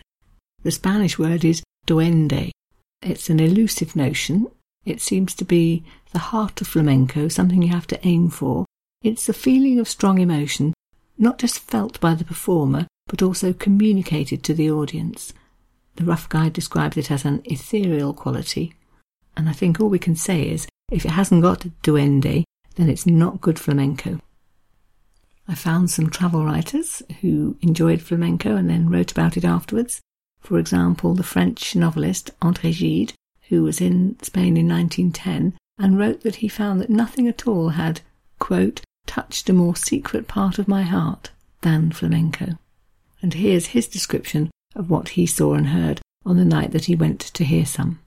The 0.64 0.72
Spanish 0.72 1.18
word 1.18 1.46
is 1.46 1.64
duende. 1.86 2.52
It's 3.02 3.30
an 3.30 3.40
elusive 3.40 3.96
notion. 3.96 4.48
It 4.86 5.02
seems 5.02 5.34
to 5.36 5.46
be 5.46 5.84
the 6.12 6.20
heart 6.20 6.60
of 6.62 6.68
flamenco, 6.68 7.28
something 7.28 7.62
you 7.62 7.70
have 7.70 7.88
to 7.88 8.08
aim 8.08 8.30
for. 8.30 8.66
It's 9.02 9.30
a 9.30 9.34
feeling 9.34 9.80
of 9.80 9.88
strong 9.88 10.20
emotion, 10.20 10.74
not 11.18 11.38
just 11.38 11.60
felt 11.60 12.00
by 12.00 12.16
the 12.16 12.26
performer, 12.26 12.88
but 13.08 13.22
also 13.22 13.54
communicated 13.54 14.44
to 14.44 14.54
the 14.54 14.70
audience. 14.70 15.34
The 15.96 16.06
rough 16.06 16.30
guide 16.30 16.54
describes 16.54 16.98
it 16.98 17.10
as 17.10 17.26
an 17.26 17.42
ethereal 17.46 18.14
quality, 18.14 18.74
and 19.36 19.50
I 19.50 19.54
think 19.54 19.80
all 19.80 19.90
we 19.90 20.00
can 20.00 20.16
say 20.16 20.48
is 20.50 20.68
if 20.92 21.06
it 21.06 21.12
hasn't 21.12 21.42
got 21.42 21.68
duende, 21.84 22.44
then 22.76 22.90
it's 22.90 23.06
not 23.06 23.42
good 23.42 23.60
flamenco. 23.60 24.20
I 25.48 25.56
found 25.56 25.90
some 25.90 26.10
travel 26.10 26.46
writers 26.46 27.02
who 27.22 27.58
enjoyed 27.62 28.02
flamenco 28.02 28.56
and 28.56 28.70
then 28.70 28.90
wrote 28.90 29.12
about 29.12 29.38
it 29.38 29.46
afterwards. 29.46 30.02
For 30.42 30.60
example, 30.60 31.14
the 31.14 31.24
French 31.24 31.76
novelist 31.76 32.32
André 32.42 32.78
Gide, 32.78 33.14
who 33.50 33.64
was 33.64 33.80
in 33.80 34.18
Spain 34.22 34.58
in 34.58 34.68
1910 34.68 35.58
and 35.80 35.98
wrote 35.98 36.22
that 36.22 36.38
he 36.38 36.48
found 36.48 36.82
that 36.82 36.90
nothing 36.90 37.28
at 37.28 37.48
all 37.48 37.70
had, 37.70 38.02
quote, 38.40 38.82
touched 39.06 39.50
a 39.50 39.54
more 39.54 39.76
secret 39.76 40.28
part 40.28 40.60
of 40.60 40.68
my 40.68 40.84
heart 40.84 41.32
than 41.62 41.92
flamenco. 41.92 42.58
And 43.22 43.34
here's 43.34 43.68
his 43.68 43.88
description 43.88 44.52
of 44.76 44.90
what 44.90 45.10
he 45.10 45.26
saw 45.26 45.54
and 45.54 45.68
heard 45.68 46.02
on 46.26 46.38
the 46.38 46.46
night 46.46 46.72
that 46.72 46.86
he 46.86 46.96
went 46.96 47.20
to 47.20 47.44
hear 47.44 47.66
some. 47.66 48.00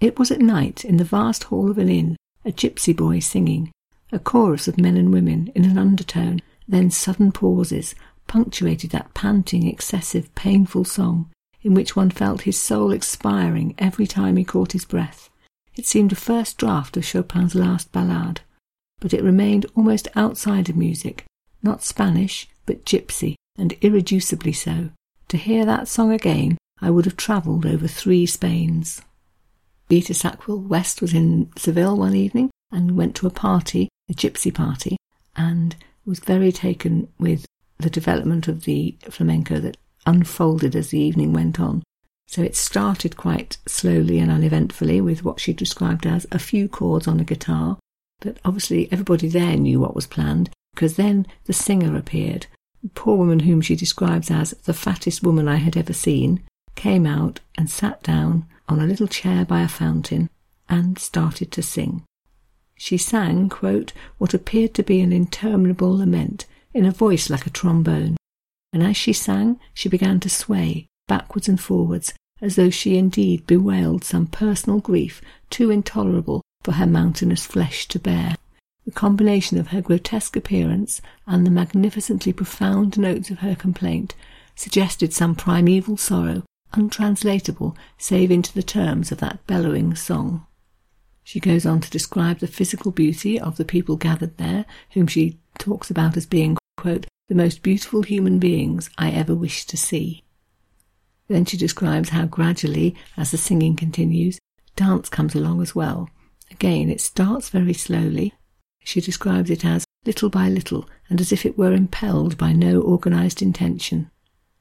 It 0.00 0.18
was 0.18 0.30
at 0.30 0.40
night 0.40 0.84
in 0.84 0.96
the 0.96 1.04
vast 1.04 1.44
hall 1.44 1.70
of 1.70 1.78
an 1.78 1.88
inn, 1.88 2.16
a 2.44 2.50
gypsy 2.50 2.96
boy 2.96 3.20
singing, 3.20 3.70
a 4.10 4.18
chorus 4.18 4.68
of 4.68 4.78
men 4.78 4.96
and 4.96 5.12
women 5.12 5.52
in 5.54 5.64
an 5.64 5.78
undertone, 5.78 6.40
then 6.66 6.90
sudden 6.90 7.32
pauses, 7.32 7.94
punctuated 8.26 8.90
that 8.90 9.14
panting, 9.14 9.66
excessive, 9.66 10.34
painful 10.34 10.84
song, 10.84 11.30
in 11.62 11.74
which 11.74 11.96
one 11.96 12.10
felt 12.10 12.42
his 12.42 12.60
soul 12.60 12.92
expiring 12.92 13.74
every 13.78 14.06
time 14.06 14.36
he 14.36 14.44
caught 14.44 14.72
his 14.72 14.84
breath. 14.84 15.30
It 15.74 15.86
seemed 15.86 16.12
a 16.12 16.16
first 16.16 16.58
draft 16.58 16.96
of 16.96 17.04
Chopin's 17.04 17.54
last 17.54 17.92
ballade, 17.92 18.40
but 19.00 19.12
it 19.12 19.22
remained 19.22 19.66
almost 19.74 20.08
outside 20.14 20.68
of 20.68 20.76
music, 20.76 21.24
not 21.62 21.82
Spanish, 21.82 22.48
but 22.66 22.84
gypsy, 22.84 23.34
and 23.58 23.78
irreducibly 23.80 24.54
so. 24.54 24.90
To 25.28 25.36
hear 25.36 25.66
that 25.66 25.88
song 25.88 26.12
again, 26.12 26.56
I 26.80 26.90
would 26.90 27.04
have 27.04 27.16
travelled 27.16 27.66
over 27.66 27.86
three 27.86 28.24
Spains. 28.24 29.02
Vita 29.90 30.14
Sackville 30.14 30.60
West 30.60 31.02
was 31.02 31.12
in 31.12 31.50
Seville 31.56 31.96
one 31.96 32.14
evening 32.14 32.50
and 32.70 32.96
went 32.96 33.14
to 33.16 33.26
a 33.26 33.30
party 33.30 33.88
a 34.08 34.14
gypsy 34.14 34.52
party 34.52 34.96
and 35.36 35.76
was 36.04 36.20
very 36.20 36.50
taken 36.50 37.08
with 37.18 37.44
the 37.78 37.90
development 37.90 38.48
of 38.48 38.64
the 38.64 38.96
flamenco 39.10 39.58
that 39.60 39.76
unfolded 40.06 40.74
as 40.74 40.88
the 40.88 40.98
evening 40.98 41.32
went 41.32 41.60
on. 41.60 41.82
So 42.26 42.42
it 42.42 42.56
started 42.56 43.16
quite 43.16 43.58
slowly 43.66 44.18
and 44.18 44.30
uneventfully 44.30 45.00
with 45.00 45.24
what 45.24 45.40
she 45.40 45.52
described 45.52 46.06
as 46.06 46.26
a 46.32 46.38
few 46.38 46.68
chords 46.68 47.06
on 47.06 47.20
a 47.20 47.24
guitar, 47.24 47.78
but 48.20 48.38
obviously 48.44 48.90
everybody 48.90 49.28
there 49.28 49.56
knew 49.56 49.80
what 49.80 49.94
was 49.94 50.06
planned 50.06 50.50
because 50.74 50.96
then 50.96 51.26
the 51.44 51.52
singer 51.52 51.96
appeared. 51.96 52.46
The 52.82 52.90
poor 52.90 53.16
woman 53.16 53.40
whom 53.40 53.60
she 53.60 53.76
describes 53.76 54.30
as 54.30 54.52
the 54.64 54.74
fattest 54.74 55.22
woman 55.22 55.48
I 55.48 55.56
had 55.56 55.76
ever 55.76 55.92
seen 55.92 56.42
came 56.74 57.06
out 57.06 57.40
and 57.56 57.68
sat 57.68 58.02
down 58.02 58.46
on 58.68 58.80
a 58.80 58.86
little 58.86 59.08
chair 59.08 59.44
by 59.44 59.62
a 59.62 59.68
fountain 59.68 60.30
and 60.68 60.98
started 60.98 61.50
to 61.52 61.62
sing. 61.62 62.04
She 62.76 62.96
sang, 62.96 63.48
quote, 63.48 63.92
what 64.18 64.34
appeared 64.34 64.74
to 64.74 64.82
be 64.82 65.00
an 65.00 65.12
interminable 65.12 65.96
lament 65.96 66.46
in 66.72 66.84
a 66.84 66.92
voice 66.92 67.28
like 67.28 67.46
a 67.46 67.50
trombone, 67.50 68.16
and 68.72 68.82
as 68.82 68.96
she 68.96 69.12
sang, 69.12 69.58
she 69.74 69.88
began 69.88 70.20
to 70.20 70.30
sway 70.30 70.86
backwards 71.08 71.48
and 71.48 71.60
forwards 71.60 72.14
as 72.40 72.54
though 72.54 72.70
she 72.70 72.96
indeed 72.96 73.46
bewailed 73.46 74.04
some 74.04 74.26
personal 74.26 74.78
grief 74.78 75.20
too 75.50 75.70
intolerable 75.70 76.42
for 76.62 76.72
her 76.72 76.86
mountainous 76.86 77.44
flesh 77.44 77.88
to 77.88 77.98
bear. 77.98 78.36
The 78.88 78.94
combination 78.94 79.58
of 79.58 79.66
her 79.66 79.82
grotesque 79.82 80.34
appearance 80.34 81.02
and 81.26 81.44
the 81.44 81.50
magnificently 81.50 82.32
profound 82.32 82.96
notes 82.96 83.28
of 83.28 83.40
her 83.40 83.54
complaint 83.54 84.14
suggested 84.54 85.12
some 85.12 85.34
primeval 85.34 85.98
sorrow, 85.98 86.44
untranslatable 86.72 87.76
save 87.98 88.30
into 88.30 88.54
the 88.54 88.62
terms 88.62 89.12
of 89.12 89.18
that 89.18 89.46
bellowing 89.46 89.94
song. 89.94 90.46
She 91.22 91.38
goes 91.38 91.66
on 91.66 91.82
to 91.82 91.90
describe 91.90 92.38
the 92.38 92.46
physical 92.46 92.90
beauty 92.90 93.38
of 93.38 93.58
the 93.58 93.64
people 93.66 93.96
gathered 93.96 94.38
there, 94.38 94.64
whom 94.92 95.06
she 95.06 95.38
talks 95.58 95.90
about 95.90 96.16
as 96.16 96.24
being, 96.24 96.56
quote, 96.78 97.06
the 97.28 97.34
most 97.34 97.62
beautiful 97.62 98.00
human 98.00 98.38
beings 98.38 98.88
I 98.96 99.10
ever 99.10 99.34
wished 99.34 99.68
to 99.68 99.76
see. 99.76 100.24
Then 101.28 101.44
she 101.44 101.58
describes 101.58 102.08
how 102.08 102.24
gradually, 102.24 102.96
as 103.18 103.32
the 103.32 103.36
singing 103.36 103.76
continues, 103.76 104.38
dance 104.76 105.10
comes 105.10 105.34
along 105.34 105.60
as 105.60 105.74
well. 105.74 106.08
Again, 106.50 106.88
it 106.88 107.02
starts 107.02 107.50
very 107.50 107.74
slowly. 107.74 108.32
She 108.84 109.00
describes 109.00 109.50
it 109.50 109.64
as 109.64 109.84
little 110.04 110.30
by 110.30 110.48
little 110.48 110.88
and 111.10 111.20
as 111.20 111.32
if 111.32 111.44
it 111.44 111.58
were 111.58 111.72
impelled 111.72 112.38
by 112.38 112.52
no 112.52 112.80
organized 112.80 113.42
intention. 113.42 114.10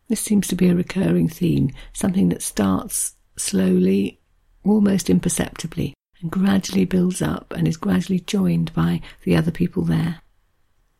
This 0.07 0.21
seems 0.21 0.47
to 0.47 0.55
be 0.55 0.69
a 0.69 0.75
recurring 0.75 1.27
theme, 1.27 1.71
something 1.93 2.29
that 2.29 2.41
starts 2.41 3.15
slowly, 3.37 4.19
almost 4.63 5.09
imperceptibly, 5.09 5.93
and 6.21 6.31
gradually 6.31 6.85
builds 6.85 7.21
up 7.21 7.53
and 7.55 7.67
is 7.67 7.77
gradually 7.77 8.19
joined 8.21 8.73
by 8.73 9.01
the 9.23 9.35
other 9.35 9.51
people 9.51 9.83
there. 9.83 10.21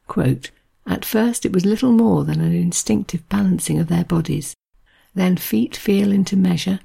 Quote, 0.08 0.52
At 0.86 1.06
first 1.06 1.46
it 1.46 1.54
was 1.54 1.66
little 1.66 1.92
more 1.92 2.24
than 2.24 2.42
an 2.42 2.54
instinctive 2.54 3.28
balancing 3.30 3.80
of 3.80 3.88
their 3.88 4.06
bodies. 4.06 4.56
Then 5.16 5.38
feet 5.38 5.76
feel 5.76 6.12
into 6.12 6.38
measure, 6.38 6.80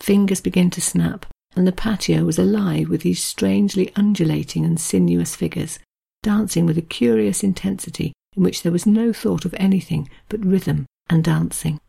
fingers 0.00 0.40
begin 0.40 0.70
to 0.70 0.80
snap, 0.80 1.26
and 1.56 1.66
the 1.66 1.72
patio 1.72 2.24
was 2.24 2.38
alive 2.38 2.88
with 2.88 3.02
these 3.02 3.24
strangely 3.24 3.92
undulating 3.96 4.64
and 4.64 4.78
sinuous 4.78 5.34
figures, 5.34 5.78
dancing 6.22 6.66
with 6.66 6.78
a 6.78 6.82
curious 6.82 7.42
intensity 7.42 8.12
in 8.36 8.42
which 8.42 8.62
there 8.62 8.72
was 8.72 8.86
no 8.86 9.12
thought 9.12 9.44
of 9.44 9.54
anything 9.58 10.08
but 10.28 10.44
rhythm 10.44 10.86
and 11.10 11.24
dancing. 11.24 11.80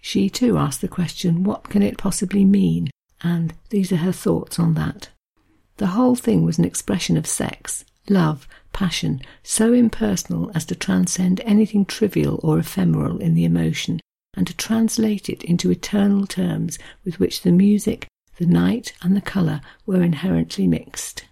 She 0.00 0.30
too 0.30 0.56
asked 0.58 0.80
the 0.80 0.88
question, 0.88 1.44
What 1.44 1.68
can 1.68 1.82
it 1.82 1.98
possibly 1.98 2.44
mean? 2.44 2.90
And 3.22 3.54
these 3.70 3.92
are 3.92 3.96
her 3.96 4.12
thoughts 4.12 4.58
on 4.58 4.74
that. 4.74 5.10
The 5.76 5.88
whole 5.88 6.16
thing 6.16 6.44
was 6.44 6.58
an 6.58 6.64
expression 6.64 7.16
of 7.16 7.26
sex, 7.26 7.84
love, 8.08 8.48
passion, 8.72 9.20
so 9.42 9.72
impersonal 9.72 10.50
as 10.54 10.64
to 10.66 10.74
transcend 10.74 11.40
anything 11.44 11.84
trivial 11.84 12.40
or 12.42 12.58
ephemeral 12.58 13.18
in 13.18 13.34
the 13.34 13.44
emotion, 13.44 14.00
and 14.34 14.46
to 14.46 14.56
translate 14.56 15.28
it 15.28 15.42
into 15.44 15.70
eternal 15.70 16.26
terms 16.26 16.78
with 17.04 17.20
which 17.20 17.42
the 17.42 17.52
music, 17.52 18.06
the 18.42 18.52
night, 18.52 18.92
and 19.02 19.16
the 19.16 19.20
colour 19.20 19.60
were 19.86 20.02
inherently 20.02 20.66
mixed. 20.66 21.24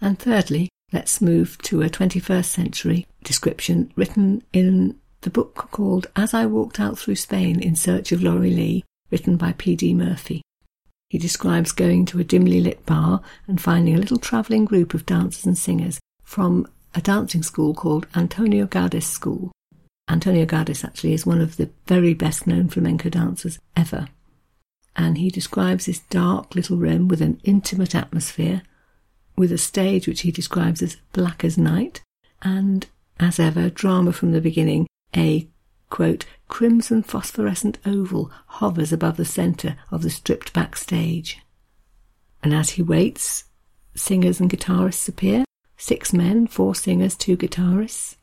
And 0.00 0.18
thirdly, 0.18 0.68
let's 0.92 1.20
move 1.20 1.58
to 1.62 1.82
a 1.82 1.88
21st 1.88 2.44
century 2.44 3.06
description 3.22 3.92
written 3.96 4.42
in 4.52 4.98
the 5.22 5.30
book 5.30 5.68
called 5.70 6.06
As 6.16 6.34
I 6.34 6.46
Walked 6.46 6.80
Out 6.80 6.98
Through 6.98 7.16
Spain 7.16 7.60
in 7.60 7.76
Search 7.76 8.12
of 8.12 8.22
Laurie 8.22 8.50
Lee, 8.50 8.84
written 9.10 9.36
by 9.36 9.52
P.D. 9.52 9.94
Murphy. 9.94 10.42
He 11.08 11.18
describes 11.18 11.72
going 11.72 12.04
to 12.06 12.20
a 12.20 12.24
dimly 12.24 12.60
lit 12.60 12.84
bar 12.84 13.22
and 13.46 13.60
finding 13.60 13.94
a 13.94 13.98
little 13.98 14.18
travelling 14.18 14.64
group 14.64 14.94
of 14.94 15.06
dancers 15.06 15.46
and 15.46 15.56
singers 15.56 15.98
from 16.22 16.66
a 16.94 17.00
dancing 17.00 17.42
school 17.42 17.74
called 17.74 18.06
Antonio 18.14 18.66
Gades 18.66 19.06
School. 19.06 19.52
Antonio 20.08 20.44
Gades 20.44 20.84
actually 20.84 21.14
is 21.14 21.26
one 21.26 21.40
of 21.40 21.56
the 21.56 21.70
very 21.86 22.14
best 22.14 22.46
known 22.46 22.68
flamenco 22.68 23.08
dancers 23.08 23.58
ever. 23.76 24.08
And 24.98 25.16
he 25.16 25.30
describes 25.30 25.86
this 25.86 26.00
dark 26.00 26.54
little 26.54 26.76
room 26.76 27.08
with 27.08 27.22
an 27.22 27.40
intimate 27.44 27.94
atmosphere, 27.94 28.62
with 29.36 29.52
a 29.52 29.58
stage 29.58 30.08
which 30.08 30.22
he 30.22 30.32
describes 30.32 30.82
as 30.82 30.96
black 31.12 31.44
as 31.44 31.56
night, 31.56 32.02
and, 32.42 32.86
as 33.20 33.38
ever, 33.38 33.70
drama 33.70 34.12
from 34.12 34.32
the 34.32 34.40
beginning, 34.40 34.88
a 35.16 35.48
quote, 35.88 36.26
crimson 36.48 37.02
phosphorescent 37.02 37.78
oval 37.86 38.30
hovers 38.46 38.92
above 38.92 39.16
the 39.16 39.24
centre 39.24 39.76
of 39.92 40.02
the 40.02 40.10
stripped 40.10 40.52
back 40.52 40.74
stage. 40.76 41.38
And 42.42 42.52
as 42.52 42.70
he 42.70 42.82
waits, 42.82 43.44
singers 43.94 44.40
and 44.40 44.50
guitarists 44.50 45.08
appear 45.08 45.44
six 45.76 46.12
men, 46.12 46.48
four 46.48 46.74
singers, 46.74 47.16
two 47.16 47.36
guitarists, 47.36 48.16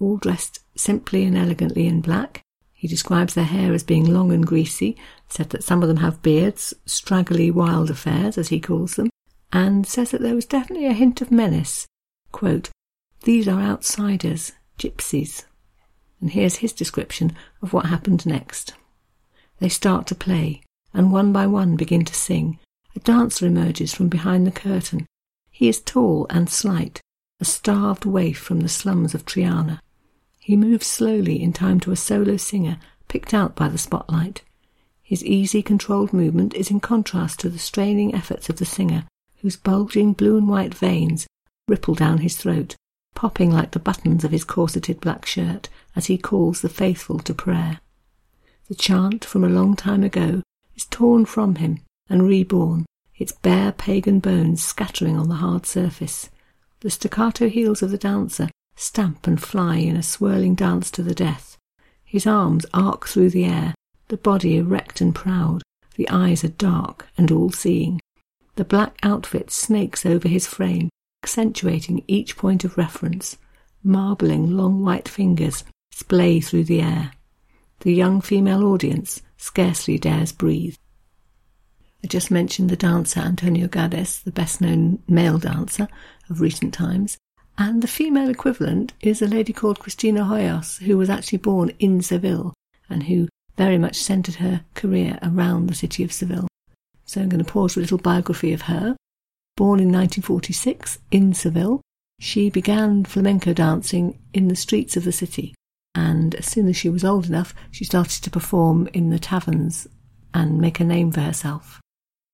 all 0.00 0.16
dressed 0.16 0.60
simply 0.76 1.24
and 1.24 1.36
elegantly 1.36 1.86
in 1.86 2.00
black. 2.00 2.42
He 2.82 2.88
describes 2.88 3.34
their 3.34 3.44
hair 3.44 3.72
as 3.74 3.84
being 3.84 4.12
long 4.12 4.32
and 4.32 4.44
greasy, 4.44 4.96
said 5.28 5.50
that 5.50 5.62
some 5.62 5.82
of 5.84 5.88
them 5.88 5.98
have 5.98 6.20
beards, 6.20 6.74
straggly 6.84 7.48
wild 7.48 7.90
affairs, 7.90 8.36
as 8.36 8.48
he 8.48 8.58
calls 8.58 8.96
them, 8.96 9.08
and 9.52 9.86
says 9.86 10.10
that 10.10 10.20
there 10.20 10.34
was 10.34 10.46
definitely 10.46 10.86
a 10.86 10.92
hint 10.92 11.20
of 11.20 11.30
menace. 11.30 11.86
Quote, 12.32 12.70
These 13.22 13.46
are 13.46 13.60
outsiders, 13.60 14.50
gypsies, 14.80 15.44
and 16.20 16.30
here's 16.30 16.56
his 16.56 16.72
description 16.72 17.36
of 17.62 17.72
what 17.72 17.86
happened 17.86 18.26
next. 18.26 18.74
They 19.60 19.68
start 19.68 20.08
to 20.08 20.16
play, 20.16 20.62
and 20.92 21.12
one 21.12 21.32
by 21.32 21.46
one 21.46 21.76
begin 21.76 22.04
to 22.06 22.14
sing. 22.14 22.58
A 22.96 22.98
dancer 22.98 23.46
emerges 23.46 23.94
from 23.94 24.08
behind 24.08 24.44
the 24.44 24.50
curtain. 24.50 25.06
He 25.52 25.68
is 25.68 25.80
tall 25.80 26.26
and 26.30 26.50
slight, 26.50 27.00
a 27.38 27.44
starved 27.44 28.06
waif 28.06 28.40
from 28.40 28.62
the 28.62 28.68
slums 28.68 29.14
of 29.14 29.24
Triana. 29.24 29.78
He 30.42 30.56
moves 30.56 30.86
slowly 30.86 31.42
in 31.42 31.52
time 31.52 31.80
to 31.80 31.92
a 31.92 31.96
solo 31.96 32.36
singer 32.36 32.78
picked 33.08 33.32
out 33.32 33.54
by 33.54 33.68
the 33.68 33.78
spotlight. 33.78 34.42
His 35.02 35.24
easy, 35.24 35.62
controlled 35.62 36.12
movement 36.12 36.54
is 36.54 36.70
in 36.70 36.80
contrast 36.80 37.40
to 37.40 37.48
the 37.48 37.58
straining 37.58 38.14
efforts 38.14 38.48
of 38.48 38.56
the 38.56 38.64
singer, 38.64 39.06
whose 39.42 39.56
bulging 39.56 40.12
blue 40.12 40.36
and 40.36 40.48
white 40.48 40.74
veins 40.74 41.26
ripple 41.68 41.94
down 41.94 42.18
his 42.18 42.36
throat 42.36 42.76
popping 43.14 43.52
like 43.52 43.70
the 43.70 43.78
buttons 43.78 44.24
of 44.24 44.32
his 44.32 44.44
corseted 44.44 45.00
black 45.00 45.24
shirt 45.26 45.68
as 45.94 46.06
he 46.06 46.18
calls 46.18 46.60
the 46.60 46.68
faithful 46.68 47.18
to 47.20 47.34
prayer. 47.34 47.80
The 48.68 48.74
chant 48.74 49.24
from 49.24 49.44
a 49.44 49.48
long 49.48 49.76
time 49.76 50.02
ago 50.02 50.42
is 50.74 50.86
torn 50.86 51.26
from 51.26 51.56
him 51.56 51.80
and 52.08 52.26
reborn, 52.26 52.84
its 53.16 53.32
bare 53.32 53.72
pagan 53.72 54.18
bones 54.18 54.64
scattering 54.64 55.16
on 55.16 55.28
the 55.28 55.36
hard 55.36 55.66
surface. 55.66 56.30
The 56.80 56.90
staccato 56.90 57.48
heels 57.48 57.82
of 57.82 57.90
the 57.90 57.98
dancer 57.98 58.48
stamp 58.82 59.26
and 59.26 59.40
fly 59.40 59.76
in 59.76 59.96
a 59.96 60.02
swirling 60.02 60.54
dance 60.54 60.90
to 60.90 61.02
the 61.02 61.14
death. 61.14 61.56
His 62.04 62.26
arms 62.26 62.66
arc 62.74 63.06
through 63.06 63.30
the 63.30 63.44
air, 63.44 63.74
the 64.08 64.16
body 64.16 64.56
erect 64.56 65.00
and 65.00 65.14
proud, 65.14 65.62
the 65.94 66.08
eyes 66.10 66.44
are 66.44 66.48
dark 66.48 67.06
and 67.16 67.30
all 67.30 67.50
seeing. 67.50 68.00
The 68.56 68.64
black 68.64 68.98
outfit 69.02 69.50
snakes 69.50 70.04
over 70.04 70.28
his 70.28 70.46
frame, 70.46 70.90
accentuating 71.22 72.04
each 72.06 72.36
point 72.36 72.64
of 72.64 72.76
reference, 72.76 73.38
marbling 73.82 74.56
long 74.56 74.82
white 74.84 75.08
fingers 75.08 75.64
splay 75.92 76.40
through 76.40 76.64
the 76.64 76.82
air. 76.82 77.12
The 77.80 77.94
young 77.94 78.20
female 78.20 78.64
audience 78.64 79.22
scarcely 79.36 79.98
dares 79.98 80.32
breathe. 80.32 80.76
I 82.04 82.08
just 82.08 82.30
mentioned 82.30 82.68
the 82.68 82.76
dancer 82.76 83.20
Antonio 83.20 83.68
Gades, 83.68 84.22
the 84.22 84.32
best 84.32 84.60
known 84.60 85.02
male 85.08 85.38
dancer 85.38 85.88
of 86.28 86.40
recent 86.40 86.74
times, 86.74 87.16
and 87.58 87.82
the 87.82 87.88
female 87.88 88.30
equivalent 88.30 88.92
is 89.00 89.20
a 89.20 89.26
lady 89.26 89.52
called 89.52 89.78
Cristina 89.78 90.22
Hoyos, 90.22 90.82
who 90.82 90.96
was 90.96 91.10
actually 91.10 91.38
born 91.38 91.72
in 91.78 92.00
Seville 92.00 92.54
and 92.88 93.04
who 93.04 93.28
very 93.56 93.78
much 93.78 93.96
centred 93.96 94.36
her 94.36 94.64
career 94.74 95.18
around 95.22 95.68
the 95.68 95.74
city 95.74 96.02
of 96.02 96.12
Seville. 96.12 96.48
So 97.04 97.20
I'm 97.20 97.28
going 97.28 97.44
to 97.44 97.50
pause 97.50 97.74
for 97.74 97.80
a 97.80 97.82
little 97.82 97.98
biography 97.98 98.52
of 98.52 98.62
her. 98.62 98.96
Born 99.56 99.80
in 99.80 99.92
1946 99.92 100.98
in 101.10 101.34
Seville, 101.34 101.82
she 102.18 102.48
began 102.48 103.04
flamenco 103.04 103.52
dancing 103.52 104.18
in 104.32 104.48
the 104.48 104.56
streets 104.56 104.96
of 104.96 105.04
the 105.04 105.12
city. 105.12 105.54
And 105.94 106.34
as 106.36 106.46
soon 106.46 106.68
as 106.68 106.76
she 106.76 106.88
was 106.88 107.04
old 107.04 107.26
enough, 107.26 107.54
she 107.70 107.84
started 107.84 108.22
to 108.22 108.30
perform 108.30 108.88
in 108.94 109.10
the 109.10 109.18
taverns 109.18 109.86
and 110.32 110.58
make 110.58 110.80
a 110.80 110.84
name 110.84 111.12
for 111.12 111.20
herself. 111.20 111.80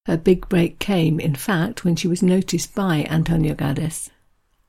Her 0.07 0.17
big 0.17 0.49
break 0.49 0.79
came, 0.79 1.19
in 1.19 1.35
fact, 1.35 1.85
when 1.85 1.97
she 1.97 2.07
was 2.07 2.23
noticed 2.23 2.75
by 2.75 3.07
Antonio 3.11 3.55
Gades, 3.55 4.11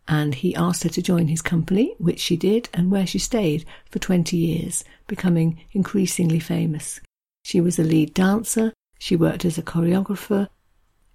and 0.10 0.34
he 0.34 0.56
asked 0.56 0.84
her 0.84 0.90
to 0.90 1.04
join 1.04 1.28
his 1.28 1.42
company, 1.42 1.94
which 2.00 2.20
she 2.20 2.36
did, 2.36 2.68
and 2.74 2.90
where 2.90 3.06
she 3.06 3.20
stayed 3.20 3.64
for 3.92 4.00
20 4.00 4.36
years, 4.36 4.84
becoming 5.06 5.62
increasingly 5.72 6.40
famous. 6.40 7.00
She 7.44 7.62
was 7.62 7.78
a 7.78 7.84
lead 7.84 8.16
dancer, 8.16 8.74
she 8.98 9.16
worked 9.16 9.46
as 9.46 9.60
a 9.60 9.64
choreographer, 9.64 10.50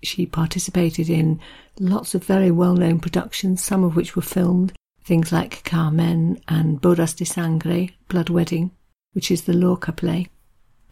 she 0.04 0.26
participated 0.26 1.10
in 1.10 1.40
lots 1.80 2.14
of 2.14 2.24
very 2.24 2.52
well 2.52 2.74
known 2.74 3.00
productions, 3.00 3.64
some 3.64 3.82
of 3.82 3.96
which 3.96 4.14
were 4.14 4.22
filmed, 4.22 4.72
things 5.02 5.32
like 5.32 5.64
Carmen 5.64 6.40
and 6.46 6.80
Bodas 6.80 7.16
de 7.16 7.24
Sangre, 7.24 7.88
Blood 8.08 8.30
Wedding, 8.30 8.70
which 9.12 9.28
is 9.28 9.42
the 9.42 9.54
Lorca 9.54 9.90
play, 9.90 10.28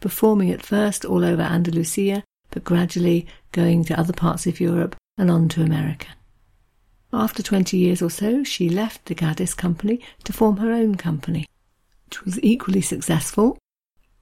performing 0.01 0.51
at 0.51 0.65
first 0.65 1.05
all 1.05 1.23
over 1.23 1.41
Andalusia, 1.41 2.21
but 2.51 2.65
gradually 2.65 3.27
going 3.53 3.85
to 3.85 3.97
other 3.97 4.13
parts 4.13 4.45
of 4.45 4.59
Europe 4.59 4.97
and 5.17 5.31
on 5.31 5.47
to 5.47 5.63
America. 5.63 6.07
After 7.13 7.43
20 7.43 7.77
years 7.77 8.01
or 8.01 8.09
so, 8.09 8.43
she 8.43 8.69
left 8.69 9.05
the 9.05 9.15
Gades 9.15 9.55
company 9.55 10.01
to 10.23 10.33
form 10.33 10.57
her 10.57 10.71
own 10.71 10.95
company, 10.95 11.45
which 12.07 12.25
was 12.25 12.43
equally 12.43 12.81
successful, 12.81 13.57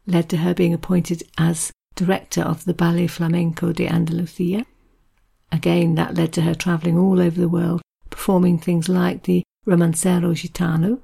led 0.06 0.30
to 0.30 0.38
her 0.38 0.54
being 0.54 0.74
appointed 0.74 1.24
as 1.38 1.72
director 1.96 2.42
of 2.42 2.66
the 2.66 2.74
Ballet 2.74 3.08
Flamenco 3.08 3.72
de 3.72 3.88
Andalucía, 3.88 4.66
Again, 5.52 5.96
that 5.96 6.16
led 6.16 6.32
to 6.34 6.42
her 6.44 6.56
travelling 6.56 6.98
all 6.98 7.20
over 7.20 7.40
the 7.40 7.50
world, 7.50 7.82
performing 8.10 8.58
things 8.58 8.88
like 8.88 9.24
the 9.24 9.44
Romancero 9.66 10.34
Gitano, 10.34 11.02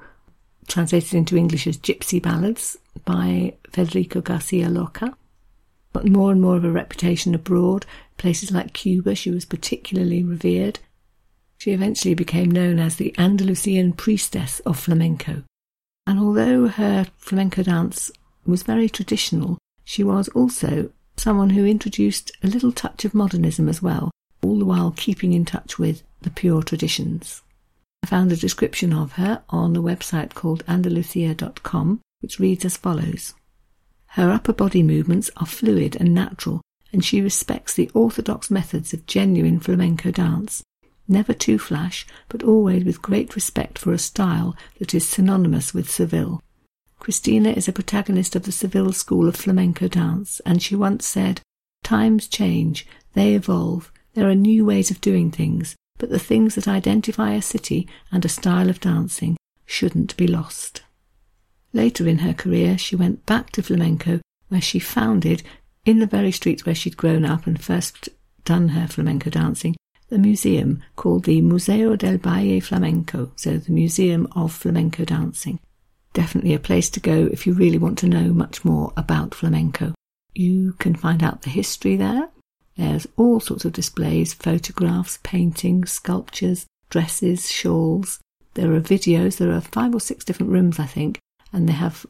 translated 0.67 1.13
into 1.13 1.37
English 1.37 1.67
as 1.67 1.77
Gypsy 1.77 2.21
Ballads 2.21 2.77
by 3.03 3.55
Federico 3.71 4.21
Garcia 4.21 4.69
Lorca. 4.69 5.15
But 5.91 6.07
more 6.07 6.31
and 6.31 6.41
more 6.41 6.55
of 6.55 6.63
a 6.63 6.71
reputation 6.71 7.35
abroad, 7.35 7.85
places 8.17 8.51
like 8.51 8.73
Cuba, 8.73 9.15
she 9.15 9.31
was 9.31 9.45
particularly 9.45 10.23
revered. 10.23 10.79
She 11.57 11.71
eventually 11.71 12.13
became 12.13 12.51
known 12.51 12.79
as 12.79 12.95
the 12.95 13.13
Andalusian 13.17 13.93
priestess 13.93 14.59
of 14.61 14.79
flamenco. 14.79 15.43
And 16.05 16.19
although 16.19 16.67
her 16.67 17.07
flamenco 17.17 17.63
dance 17.63 18.11
was 18.45 18.63
very 18.63 18.87
traditional, 18.89 19.57
she 19.83 20.03
was 20.03 20.27
also 20.29 20.91
someone 21.17 21.49
who 21.49 21.65
introduced 21.65 22.31
a 22.43 22.47
little 22.47 22.71
touch 22.71 23.03
of 23.05 23.13
modernism 23.13 23.67
as 23.67 23.81
well, 23.81 24.11
all 24.43 24.59
the 24.59 24.65
while 24.65 24.93
keeping 24.95 25.33
in 25.33 25.45
touch 25.45 25.79
with 25.79 26.03
the 26.21 26.29
pure 26.29 26.61
traditions. 26.61 27.41
I 28.03 28.07
found 28.07 28.31
a 28.31 28.37
description 28.37 28.93
of 28.93 29.13
her 29.13 29.43
on 29.49 29.75
a 29.75 29.81
website 29.81 30.33
called 30.33 30.65
andalucia.com, 30.67 31.99
which 32.21 32.39
reads 32.39 32.63
as 32.63 32.77
follows 32.77 33.33
Her 34.07 34.29
upper 34.29 34.53
body 34.53 34.83
movements 34.83 35.31
are 35.37 35.45
fluid 35.45 35.97
and 35.99 36.13
natural, 36.13 36.61
and 36.93 37.03
she 37.03 37.19
respects 37.19 37.73
the 37.73 37.91
orthodox 37.93 38.49
methods 38.49 38.93
of 38.93 39.05
genuine 39.07 39.59
flamenco 39.59 40.11
dance. 40.11 40.63
Never 41.07 41.33
too 41.33 41.57
flash, 41.57 42.05
but 42.27 42.43
always 42.43 42.83
with 42.83 43.01
great 43.01 43.35
respect 43.35 43.79
for 43.79 43.93
a 43.93 43.97
style 43.97 44.55
that 44.79 44.93
is 44.93 45.07
synonymous 45.07 45.73
with 45.73 45.89
Seville. 45.89 46.41
Cristina 46.99 47.49
is 47.51 47.67
a 47.67 47.73
protagonist 47.73 48.35
of 48.35 48.43
the 48.43 48.51
Seville 48.51 48.91
school 48.91 49.29
of 49.29 49.35
flamenco 49.35 49.87
dance, 49.87 50.41
and 50.45 50.61
she 50.61 50.75
once 50.75 51.07
said, 51.07 51.41
Times 51.83 52.27
change, 52.27 52.85
they 53.13 53.35
evolve, 53.35 53.91
there 54.13 54.29
are 54.29 54.35
new 54.35 54.65
ways 54.65 54.91
of 54.91 54.99
doing 54.99 55.31
things, 55.31 55.75
but 55.97 56.09
the 56.09 56.19
things 56.19 56.55
that 56.55 56.67
identify 56.67 57.33
a 57.33 57.41
city 57.41 57.87
and 58.11 58.25
a 58.25 58.29
style 58.29 58.69
of 58.69 58.81
dancing 58.81 59.37
shouldn't 59.65 60.17
be 60.17 60.27
lost. 60.27 60.81
Later 61.71 62.07
in 62.07 62.19
her 62.19 62.33
career, 62.33 62.77
she 62.77 62.95
went 62.95 63.25
back 63.25 63.51
to 63.51 63.63
flamenco, 63.63 64.19
where 64.49 64.61
she 64.61 64.79
founded, 64.79 65.43
in 65.85 65.99
the 65.99 66.05
very 66.05 66.31
streets 66.31 66.65
where 66.65 66.75
she'd 66.75 66.97
grown 66.97 67.23
up 67.23 67.47
and 67.47 67.63
first 67.63 68.09
done 68.43 68.69
her 68.69 68.87
flamenco 68.87 69.29
dancing, 69.29 69.75
the 70.09 70.17
museum 70.17 70.81
called 70.95 71.25
the 71.25 71.41
Museo 71.41 71.95
del 71.95 72.17
Baile 72.17 72.61
Flamenco, 72.61 73.31
so 73.35 73.57
the 73.57 73.71
Museum 73.71 74.27
of 74.35 74.53
Flamenco 74.53 75.03
Dancing. 75.03 75.59
Definitely 76.13 76.53
a 76.53 76.59
place 76.59 76.89
to 76.91 76.99
go 76.99 77.29
if 77.31 77.45
you 77.45 77.53
really 77.53 77.77
want 77.77 77.97
to 77.99 78.07
know 78.07 78.33
much 78.33 78.63
more 78.63 78.93
about 78.95 79.35
flamenco. 79.35 79.93
You 80.33 80.73
can 80.73 80.95
find 80.95 81.21
out 81.21 81.41
the 81.41 81.49
history 81.49 81.95
there. 81.95 82.29
There's 82.75 83.07
all 83.17 83.39
sorts 83.39 83.65
of 83.65 83.73
displays, 83.73 84.33
photographs, 84.33 85.19
paintings, 85.23 85.91
sculptures, 85.91 86.65
dresses, 86.89 87.51
shawls. 87.51 88.19
There 88.53 88.73
are 88.73 88.81
videos. 88.81 89.37
There 89.37 89.51
are 89.51 89.61
five 89.61 89.93
or 89.93 89.99
six 89.99 90.23
different 90.23 90.51
rooms, 90.51 90.79
I 90.79 90.85
think, 90.85 91.19
and 91.51 91.67
they 91.67 91.73
have 91.73 92.05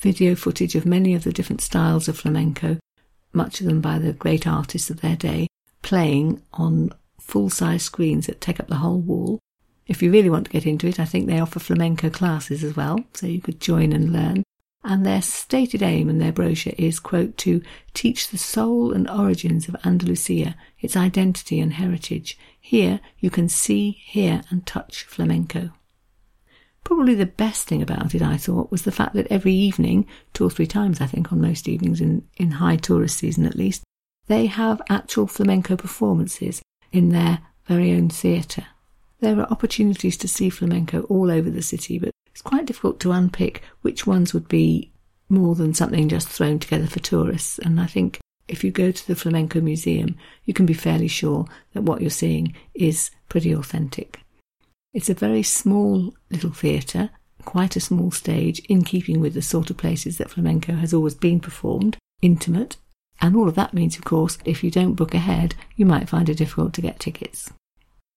video 0.00 0.34
footage 0.34 0.74
of 0.74 0.86
many 0.86 1.14
of 1.14 1.24
the 1.24 1.32
different 1.32 1.60
styles 1.60 2.08
of 2.08 2.18
flamenco, 2.18 2.78
much 3.32 3.60
of 3.60 3.66
them 3.66 3.80
by 3.80 3.98
the 3.98 4.12
great 4.12 4.46
artists 4.46 4.90
of 4.90 5.00
their 5.00 5.16
day, 5.16 5.48
playing 5.82 6.42
on 6.52 6.92
full 7.28 7.50
size 7.50 7.82
screens 7.82 8.26
that 8.26 8.40
take 8.40 8.58
up 8.58 8.68
the 8.68 8.76
whole 8.76 8.98
wall. 8.98 9.38
If 9.86 10.02
you 10.02 10.10
really 10.10 10.30
want 10.30 10.46
to 10.46 10.52
get 10.52 10.66
into 10.66 10.86
it, 10.86 10.98
I 10.98 11.04
think 11.04 11.26
they 11.26 11.38
offer 11.38 11.60
flamenco 11.60 12.10
classes 12.10 12.64
as 12.64 12.74
well, 12.74 12.98
so 13.14 13.26
you 13.26 13.40
could 13.40 13.60
join 13.60 13.92
and 13.92 14.12
learn. 14.12 14.42
And 14.84 15.04
their 15.04 15.22
stated 15.22 15.82
aim 15.82 16.08
in 16.08 16.18
their 16.18 16.32
brochure 16.32 16.74
is, 16.78 16.98
quote, 16.98 17.36
to 17.38 17.62
teach 17.94 18.28
the 18.28 18.38
soul 18.38 18.92
and 18.92 19.08
origins 19.08 19.68
of 19.68 19.76
Andalusia, 19.84 20.56
its 20.80 20.96
identity 20.96 21.60
and 21.60 21.74
heritage. 21.74 22.38
Here 22.58 23.00
you 23.18 23.30
can 23.30 23.48
see, 23.48 23.90
hear, 23.90 24.42
and 24.50 24.66
touch 24.66 25.04
flamenco. 25.04 25.70
Probably 26.84 27.14
the 27.14 27.26
best 27.26 27.66
thing 27.66 27.82
about 27.82 28.14
it, 28.14 28.22
I 28.22 28.36
thought, 28.36 28.70
was 28.70 28.82
the 28.82 28.92
fact 28.92 29.14
that 29.14 29.26
every 29.30 29.52
evening, 29.52 30.06
two 30.32 30.46
or 30.46 30.50
three 30.50 30.66
times 30.66 31.00
I 31.00 31.06
think 31.06 31.32
on 31.32 31.40
most 31.40 31.68
evenings 31.68 32.00
in, 32.00 32.26
in 32.36 32.52
high 32.52 32.76
tourist 32.76 33.18
season 33.18 33.44
at 33.44 33.56
least, 33.56 33.82
they 34.26 34.46
have 34.46 34.80
actual 34.88 35.26
flamenco 35.26 35.76
performances 35.76 36.62
in 36.92 37.10
their 37.10 37.40
very 37.66 37.92
own 37.92 38.08
theatre. 38.08 38.66
There 39.20 39.38
are 39.38 39.50
opportunities 39.50 40.16
to 40.18 40.28
see 40.28 40.48
flamenco 40.48 41.02
all 41.02 41.30
over 41.30 41.50
the 41.50 41.62
city, 41.62 41.98
but 41.98 42.10
it's 42.26 42.42
quite 42.42 42.66
difficult 42.66 43.00
to 43.00 43.12
unpick 43.12 43.62
which 43.82 44.06
ones 44.06 44.32
would 44.32 44.48
be 44.48 44.92
more 45.28 45.54
than 45.54 45.74
something 45.74 46.08
just 46.08 46.28
thrown 46.28 46.58
together 46.58 46.86
for 46.86 47.00
tourists. 47.00 47.58
And 47.58 47.80
I 47.80 47.86
think 47.86 48.20
if 48.46 48.64
you 48.64 48.70
go 48.70 48.90
to 48.90 49.06
the 49.06 49.16
Flamenco 49.16 49.60
Museum, 49.60 50.16
you 50.44 50.54
can 50.54 50.66
be 50.66 50.74
fairly 50.74 51.08
sure 51.08 51.46
that 51.74 51.82
what 51.82 52.00
you're 52.00 52.10
seeing 52.10 52.54
is 52.74 53.10
pretty 53.28 53.52
authentic. 53.52 54.20
It's 54.94 55.10
a 55.10 55.14
very 55.14 55.42
small 55.42 56.14
little 56.30 56.52
theatre, 56.52 57.10
quite 57.44 57.76
a 57.76 57.80
small 57.80 58.10
stage, 58.10 58.60
in 58.60 58.82
keeping 58.82 59.20
with 59.20 59.34
the 59.34 59.42
sort 59.42 59.68
of 59.68 59.76
places 59.76 60.16
that 60.16 60.30
flamenco 60.30 60.72
has 60.74 60.94
always 60.94 61.14
been 61.14 61.40
performed, 61.40 61.98
intimate, 62.22 62.76
and 63.20 63.36
all 63.36 63.48
of 63.48 63.54
that 63.56 63.74
means, 63.74 63.96
of 63.96 64.04
course, 64.04 64.38
if 64.44 64.62
you 64.62 64.70
don't 64.70 64.94
book 64.94 65.14
ahead, 65.14 65.54
you 65.76 65.86
might 65.86 66.08
find 66.08 66.28
it 66.28 66.36
difficult 66.36 66.72
to 66.74 66.80
get 66.80 67.00
tickets. 67.00 67.50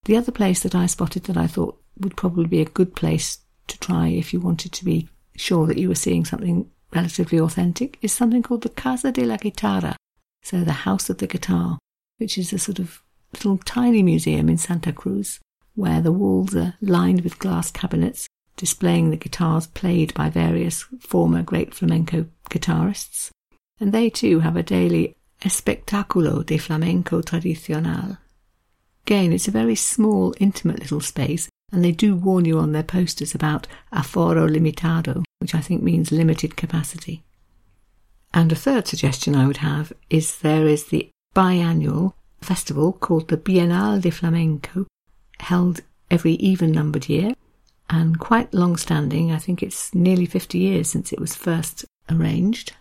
The 0.06 0.18
other 0.18 0.32
place 0.32 0.64
that 0.64 0.76
I 0.76 0.86
spotted 0.86 1.24
that 1.26 1.38
I 1.38 1.48
thought 1.48 1.80
would 2.00 2.18
probably 2.18 2.48
be 2.48 2.62
a 2.62 2.66
good 2.66 2.96
place 2.96 3.40
to 3.68 3.80
try 3.80 4.08
if 4.08 4.34
you 4.34 4.40
wanted 4.40 4.72
to 4.74 4.86
be 4.86 5.10
sure 5.36 5.68
that 5.68 5.78
you 5.78 5.90
were 5.90 5.96
seeing 5.96 6.26
something 6.26 6.70
relatively 6.94 7.40
authentic 7.40 7.98
is 8.02 8.12
something 8.12 8.44
called 8.44 8.64
the 8.64 8.70
Casa 8.70 9.12
de 9.12 9.26
la 9.26 9.38
Guitarra, 9.38 9.96
so 10.44 10.62
the 10.62 10.72
House 10.72 11.10
of 11.10 11.20
the 11.20 11.28
Guitar, 11.28 11.80
which 12.18 12.38
is 12.38 12.52
a 12.52 12.60
sort 12.60 12.80
of 12.80 13.02
little 13.34 13.58
tiny 13.60 14.04
museum 14.04 14.50
in 14.50 14.58
Santa 14.58 14.92
Cruz 14.92 15.40
where 15.76 16.02
the 16.02 16.12
walls 16.12 16.56
are 16.56 16.76
lined 16.82 17.22
with 17.22 17.40
glass 17.40 17.72
cabinets 17.72 18.28
displaying 18.58 19.10
the 19.10 19.18
guitars 19.18 19.68
played 19.68 20.14
by 20.14 20.30
various 20.30 20.84
former 21.00 21.42
great 21.42 21.74
flamenco 21.74 22.26
guitarists. 22.50 23.30
And 23.82 23.91
they 23.91 24.12
too 24.12 24.39
have 24.39 24.56
a 24.56 24.63
daily 24.63 25.15
espectáculo 25.41 26.46
de 26.46 26.60
flamenco 26.60 27.22
tradicional. 27.22 28.20
Again, 29.08 29.34
it's 29.34 29.48
a 29.48 29.52
very 29.52 29.76
small, 29.76 30.36
intimate 30.39 30.80
little 30.80 31.02
space, 31.02 31.50
and 31.72 31.84
they 31.84 31.91
do 31.91 32.15
warn 32.15 32.46
you 32.46 32.60
on 32.60 32.74
their 32.74 32.84
posters 32.84 33.34
about 33.34 33.65
aforo 33.91 34.48
limitado, 34.48 35.24
which 35.39 35.56
I 35.56 35.62
think 35.62 35.82
means 35.82 36.12
limited 36.12 36.56
capacity. 36.56 37.24
And 38.36 38.52
a 38.52 38.56
third 38.56 38.88
suggestion 38.88 39.36
I 39.36 39.48
would 39.48 39.58
have 39.58 39.91
is 40.12 40.38
there 40.38 40.67
is 40.67 40.86
the 40.86 41.10
biannual 41.36 42.13
festival 42.39 42.94
called 42.94 43.30
the 43.30 43.38
Bienal 43.38 44.00
de 44.00 44.12
Flamenco, 44.12 44.86
held 45.39 45.82
every 46.12 46.34
even 46.34 46.72
numbered 46.72 47.10
year 47.10 47.34
and 47.89 48.20
quite 48.20 48.54
long 48.54 48.78
standing. 48.78 49.32
I 49.32 49.39
think 49.39 49.63
it's 49.63 49.96
nearly 49.96 50.28
50 50.28 50.60
years 50.60 50.88
since 50.89 51.12
it 51.12 51.20
was 51.20 51.34
first 51.34 51.84
arranged. 52.10 52.74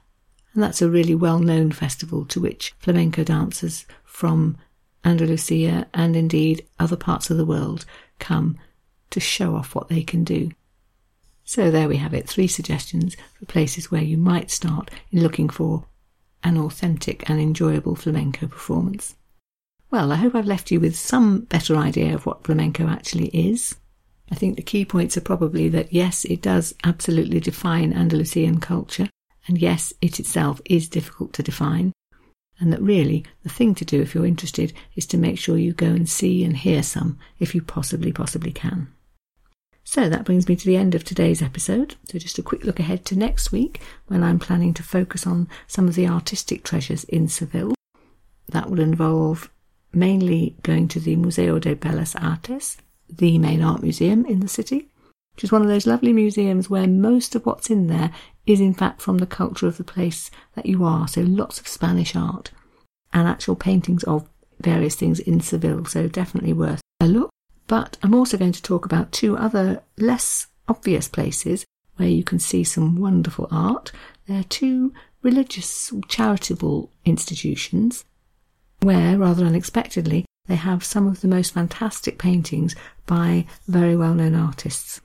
And 0.54 0.62
that's 0.62 0.82
a 0.82 0.90
really 0.90 1.14
well 1.14 1.38
known 1.38 1.70
festival 1.72 2.24
to 2.26 2.40
which 2.40 2.74
flamenco 2.78 3.24
dancers 3.24 3.86
from 4.04 4.56
Andalusia 5.04 5.86
and 5.94 6.16
indeed 6.16 6.66
other 6.78 6.96
parts 6.96 7.30
of 7.30 7.36
the 7.36 7.44
world 7.44 7.84
come 8.18 8.58
to 9.10 9.20
show 9.20 9.54
off 9.54 9.74
what 9.74 9.88
they 9.88 10.02
can 10.02 10.24
do. 10.24 10.50
So 11.44 11.70
there 11.70 11.88
we 11.88 11.96
have 11.96 12.14
it 12.14 12.28
three 12.28 12.46
suggestions 12.46 13.16
for 13.38 13.46
places 13.46 13.90
where 13.90 14.02
you 14.02 14.16
might 14.16 14.50
start 14.50 14.90
in 15.10 15.22
looking 15.22 15.48
for 15.48 15.86
an 16.44 16.56
authentic 16.56 17.28
and 17.28 17.40
enjoyable 17.40 17.96
flamenco 17.96 18.46
performance. 18.46 19.16
Well, 19.90 20.12
I 20.12 20.16
hope 20.16 20.34
I've 20.34 20.46
left 20.46 20.70
you 20.70 20.78
with 20.78 20.96
some 20.96 21.40
better 21.40 21.76
idea 21.76 22.14
of 22.14 22.24
what 22.24 22.44
flamenco 22.44 22.86
actually 22.86 23.28
is. 23.28 23.76
I 24.30 24.36
think 24.36 24.56
the 24.56 24.62
key 24.62 24.84
points 24.84 25.16
are 25.16 25.22
probably 25.22 25.68
that 25.70 25.92
yes, 25.92 26.24
it 26.24 26.40
does 26.40 26.74
absolutely 26.84 27.40
define 27.40 27.92
Andalusian 27.92 28.60
culture, 28.60 29.08
and 29.50 29.58
yes, 29.58 29.92
it 30.00 30.20
itself 30.20 30.60
is 30.64 30.88
difficult 30.88 31.32
to 31.32 31.42
define, 31.42 31.92
and 32.60 32.72
that 32.72 32.80
really 32.80 33.24
the 33.42 33.48
thing 33.48 33.74
to 33.74 33.84
do 33.84 34.00
if 34.00 34.14
you're 34.14 34.24
interested 34.24 34.72
is 34.94 35.06
to 35.06 35.18
make 35.18 35.40
sure 35.40 35.58
you 35.58 35.72
go 35.72 35.88
and 35.88 36.08
see 36.08 36.44
and 36.44 36.56
hear 36.56 36.84
some 36.84 37.18
if 37.40 37.52
you 37.52 37.60
possibly, 37.60 38.12
possibly 38.12 38.52
can. 38.52 38.92
So 39.82 40.08
that 40.08 40.24
brings 40.24 40.46
me 40.46 40.54
to 40.54 40.66
the 40.66 40.76
end 40.76 40.94
of 40.94 41.02
today's 41.02 41.42
episode. 41.42 41.96
So 42.04 42.20
just 42.20 42.38
a 42.38 42.44
quick 42.44 42.62
look 42.62 42.78
ahead 42.78 43.04
to 43.06 43.18
next 43.18 43.50
week 43.50 43.80
when 44.06 44.22
I'm 44.22 44.38
planning 44.38 44.72
to 44.74 44.84
focus 44.84 45.26
on 45.26 45.48
some 45.66 45.88
of 45.88 45.96
the 45.96 46.06
artistic 46.06 46.62
treasures 46.62 47.02
in 47.04 47.26
Seville. 47.26 47.74
That 48.50 48.70
will 48.70 48.78
involve 48.78 49.50
mainly 49.92 50.54
going 50.62 50.86
to 50.88 51.00
the 51.00 51.16
Museo 51.16 51.58
de 51.58 51.74
Bellas 51.74 52.14
Artes, 52.14 52.76
the 53.08 53.36
main 53.38 53.64
art 53.64 53.82
museum 53.82 54.24
in 54.26 54.38
the 54.38 54.48
city, 54.48 54.90
which 55.34 55.42
is 55.42 55.50
one 55.50 55.62
of 55.62 55.68
those 55.68 55.88
lovely 55.88 56.12
museums 56.12 56.70
where 56.70 56.86
most 56.86 57.34
of 57.34 57.44
what's 57.46 57.70
in 57.70 57.88
there 57.88 58.12
is 58.52 58.60
in 58.60 58.74
fact 58.74 59.00
from 59.00 59.18
the 59.18 59.26
culture 59.26 59.66
of 59.66 59.76
the 59.76 59.84
place 59.84 60.30
that 60.54 60.66
you 60.66 60.84
are. 60.84 61.06
So 61.08 61.22
lots 61.22 61.60
of 61.60 61.68
Spanish 61.68 62.16
art 62.16 62.50
and 63.12 63.26
actual 63.26 63.56
paintings 63.56 64.04
of 64.04 64.28
various 64.60 64.94
things 64.94 65.20
in 65.20 65.40
Seville. 65.40 65.84
So 65.84 66.08
definitely 66.08 66.52
worth 66.52 66.80
a 67.00 67.06
look. 67.06 67.30
But 67.66 67.96
I'm 68.02 68.14
also 68.14 68.36
going 68.36 68.52
to 68.52 68.62
talk 68.62 68.84
about 68.84 69.12
two 69.12 69.36
other 69.36 69.82
less 69.96 70.48
obvious 70.68 71.08
places 71.08 71.64
where 71.96 72.08
you 72.08 72.24
can 72.24 72.38
see 72.38 72.64
some 72.64 72.96
wonderful 72.96 73.46
art. 73.50 73.92
They're 74.26 74.44
two 74.44 74.92
religious 75.22 75.92
charitable 76.08 76.90
institutions 77.04 78.04
where, 78.80 79.18
rather 79.18 79.44
unexpectedly, 79.44 80.24
they 80.46 80.56
have 80.56 80.82
some 80.82 81.06
of 81.06 81.20
the 81.20 81.28
most 81.28 81.52
fantastic 81.52 82.18
paintings 82.18 82.74
by 83.06 83.46
very 83.68 83.96
well 83.96 84.14
known 84.14 84.34
artists. 84.34 85.00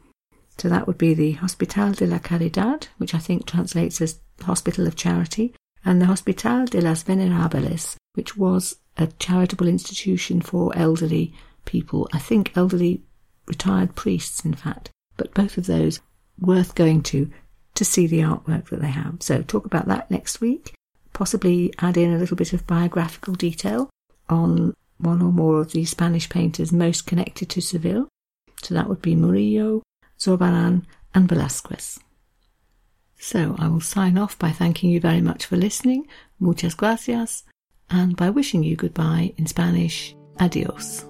So 0.57 0.69
that 0.69 0.87
would 0.87 0.97
be 0.97 1.13
the 1.13 1.33
Hospital 1.33 1.91
de 1.91 2.05
la 2.05 2.19
Caridad, 2.19 2.87
which 2.97 3.13
I 3.13 3.19
think 3.19 3.45
translates 3.45 4.01
as 4.01 4.19
Hospital 4.41 4.87
of 4.87 4.95
Charity, 4.95 5.53
and 5.83 6.01
the 6.01 6.05
Hospital 6.05 6.65
de 6.65 6.81
las 6.81 7.03
Venerables, 7.03 7.97
which 8.13 8.37
was 8.37 8.77
a 8.97 9.07
charitable 9.07 9.67
institution 9.67 10.41
for 10.41 10.75
elderly 10.77 11.33
people. 11.65 12.07
I 12.13 12.19
think 12.19 12.55
elderly 12.55 13.03
retired 13.47 13.95
priests, 13.95 14.45
in 14.45 14.53
fact. 14.53 14.89
But 15.17 15.33
both 15.33 15.57
of 15.57 15.65
those 15.65 15.99
worth 16.39 16.75
going 16.75 17.03
to 17.03 17.29
to 17.75 17.85
see 17.85 18.07
the 18.07 18.21
artwork 18.21 18.69
that 18.69 18.81
they 18.81 18.87
have. 18.87 19.17
So 19.19 19.41
talk 19.41 19.65
about 19.65 19.87
that 19.87 20.09
next 20.09 20.39
week 20.39 20.73
possibly 21.15 21.73
add 21.79 21.97
in 21.97 22.13
a 22.13 22.17
little 22.17 22.35
bit 22.37 22.53
of 22.53 22.67
biographical 22.67 23.33
detail 23.33 23.89
on 24.29 24.75
one 24.97 25.21
or 25.21 25.31
more 25.31 25.61
of 25.61 25.71
the 25.71 25.85
Spanish 25.85 26.29
painters 26.29 26.71
most 26.71 27.07
connected 27.07 27.49
to 27.49 27.61
Seville. 27.61 28.07
So 28.61 28.75
that 28.75 28.87
would 28.87 29.01
be 29.01 29.15
Murillo, 29.15 29.81
Zurbarán, 30.25 30.83
and 31.13 31.29
Velasquez. 31.29 31.99
So 33.17 33.55
I 33.57 33.67
will 33.67 33.81
sign 33.81 34.17
off 34.17 34.37
by 34.37 34.51
thanking 34.51 34.89
you 34.89 34.99
very 34.99 35.21
much 35.21 35.45
for 35.45 35.55
listening. 35.55 36.07
Muchas 36.39 36.75
gracias. 36.75 37.43
and 37.89 38.15
by 38.15 38.29
wishing 38.29 38.63
you 38.63 38.75
goodbye 38.75 39.33
in 39.37 39.45
Spanish, 39.45 40.15
adios. 40.39 41.05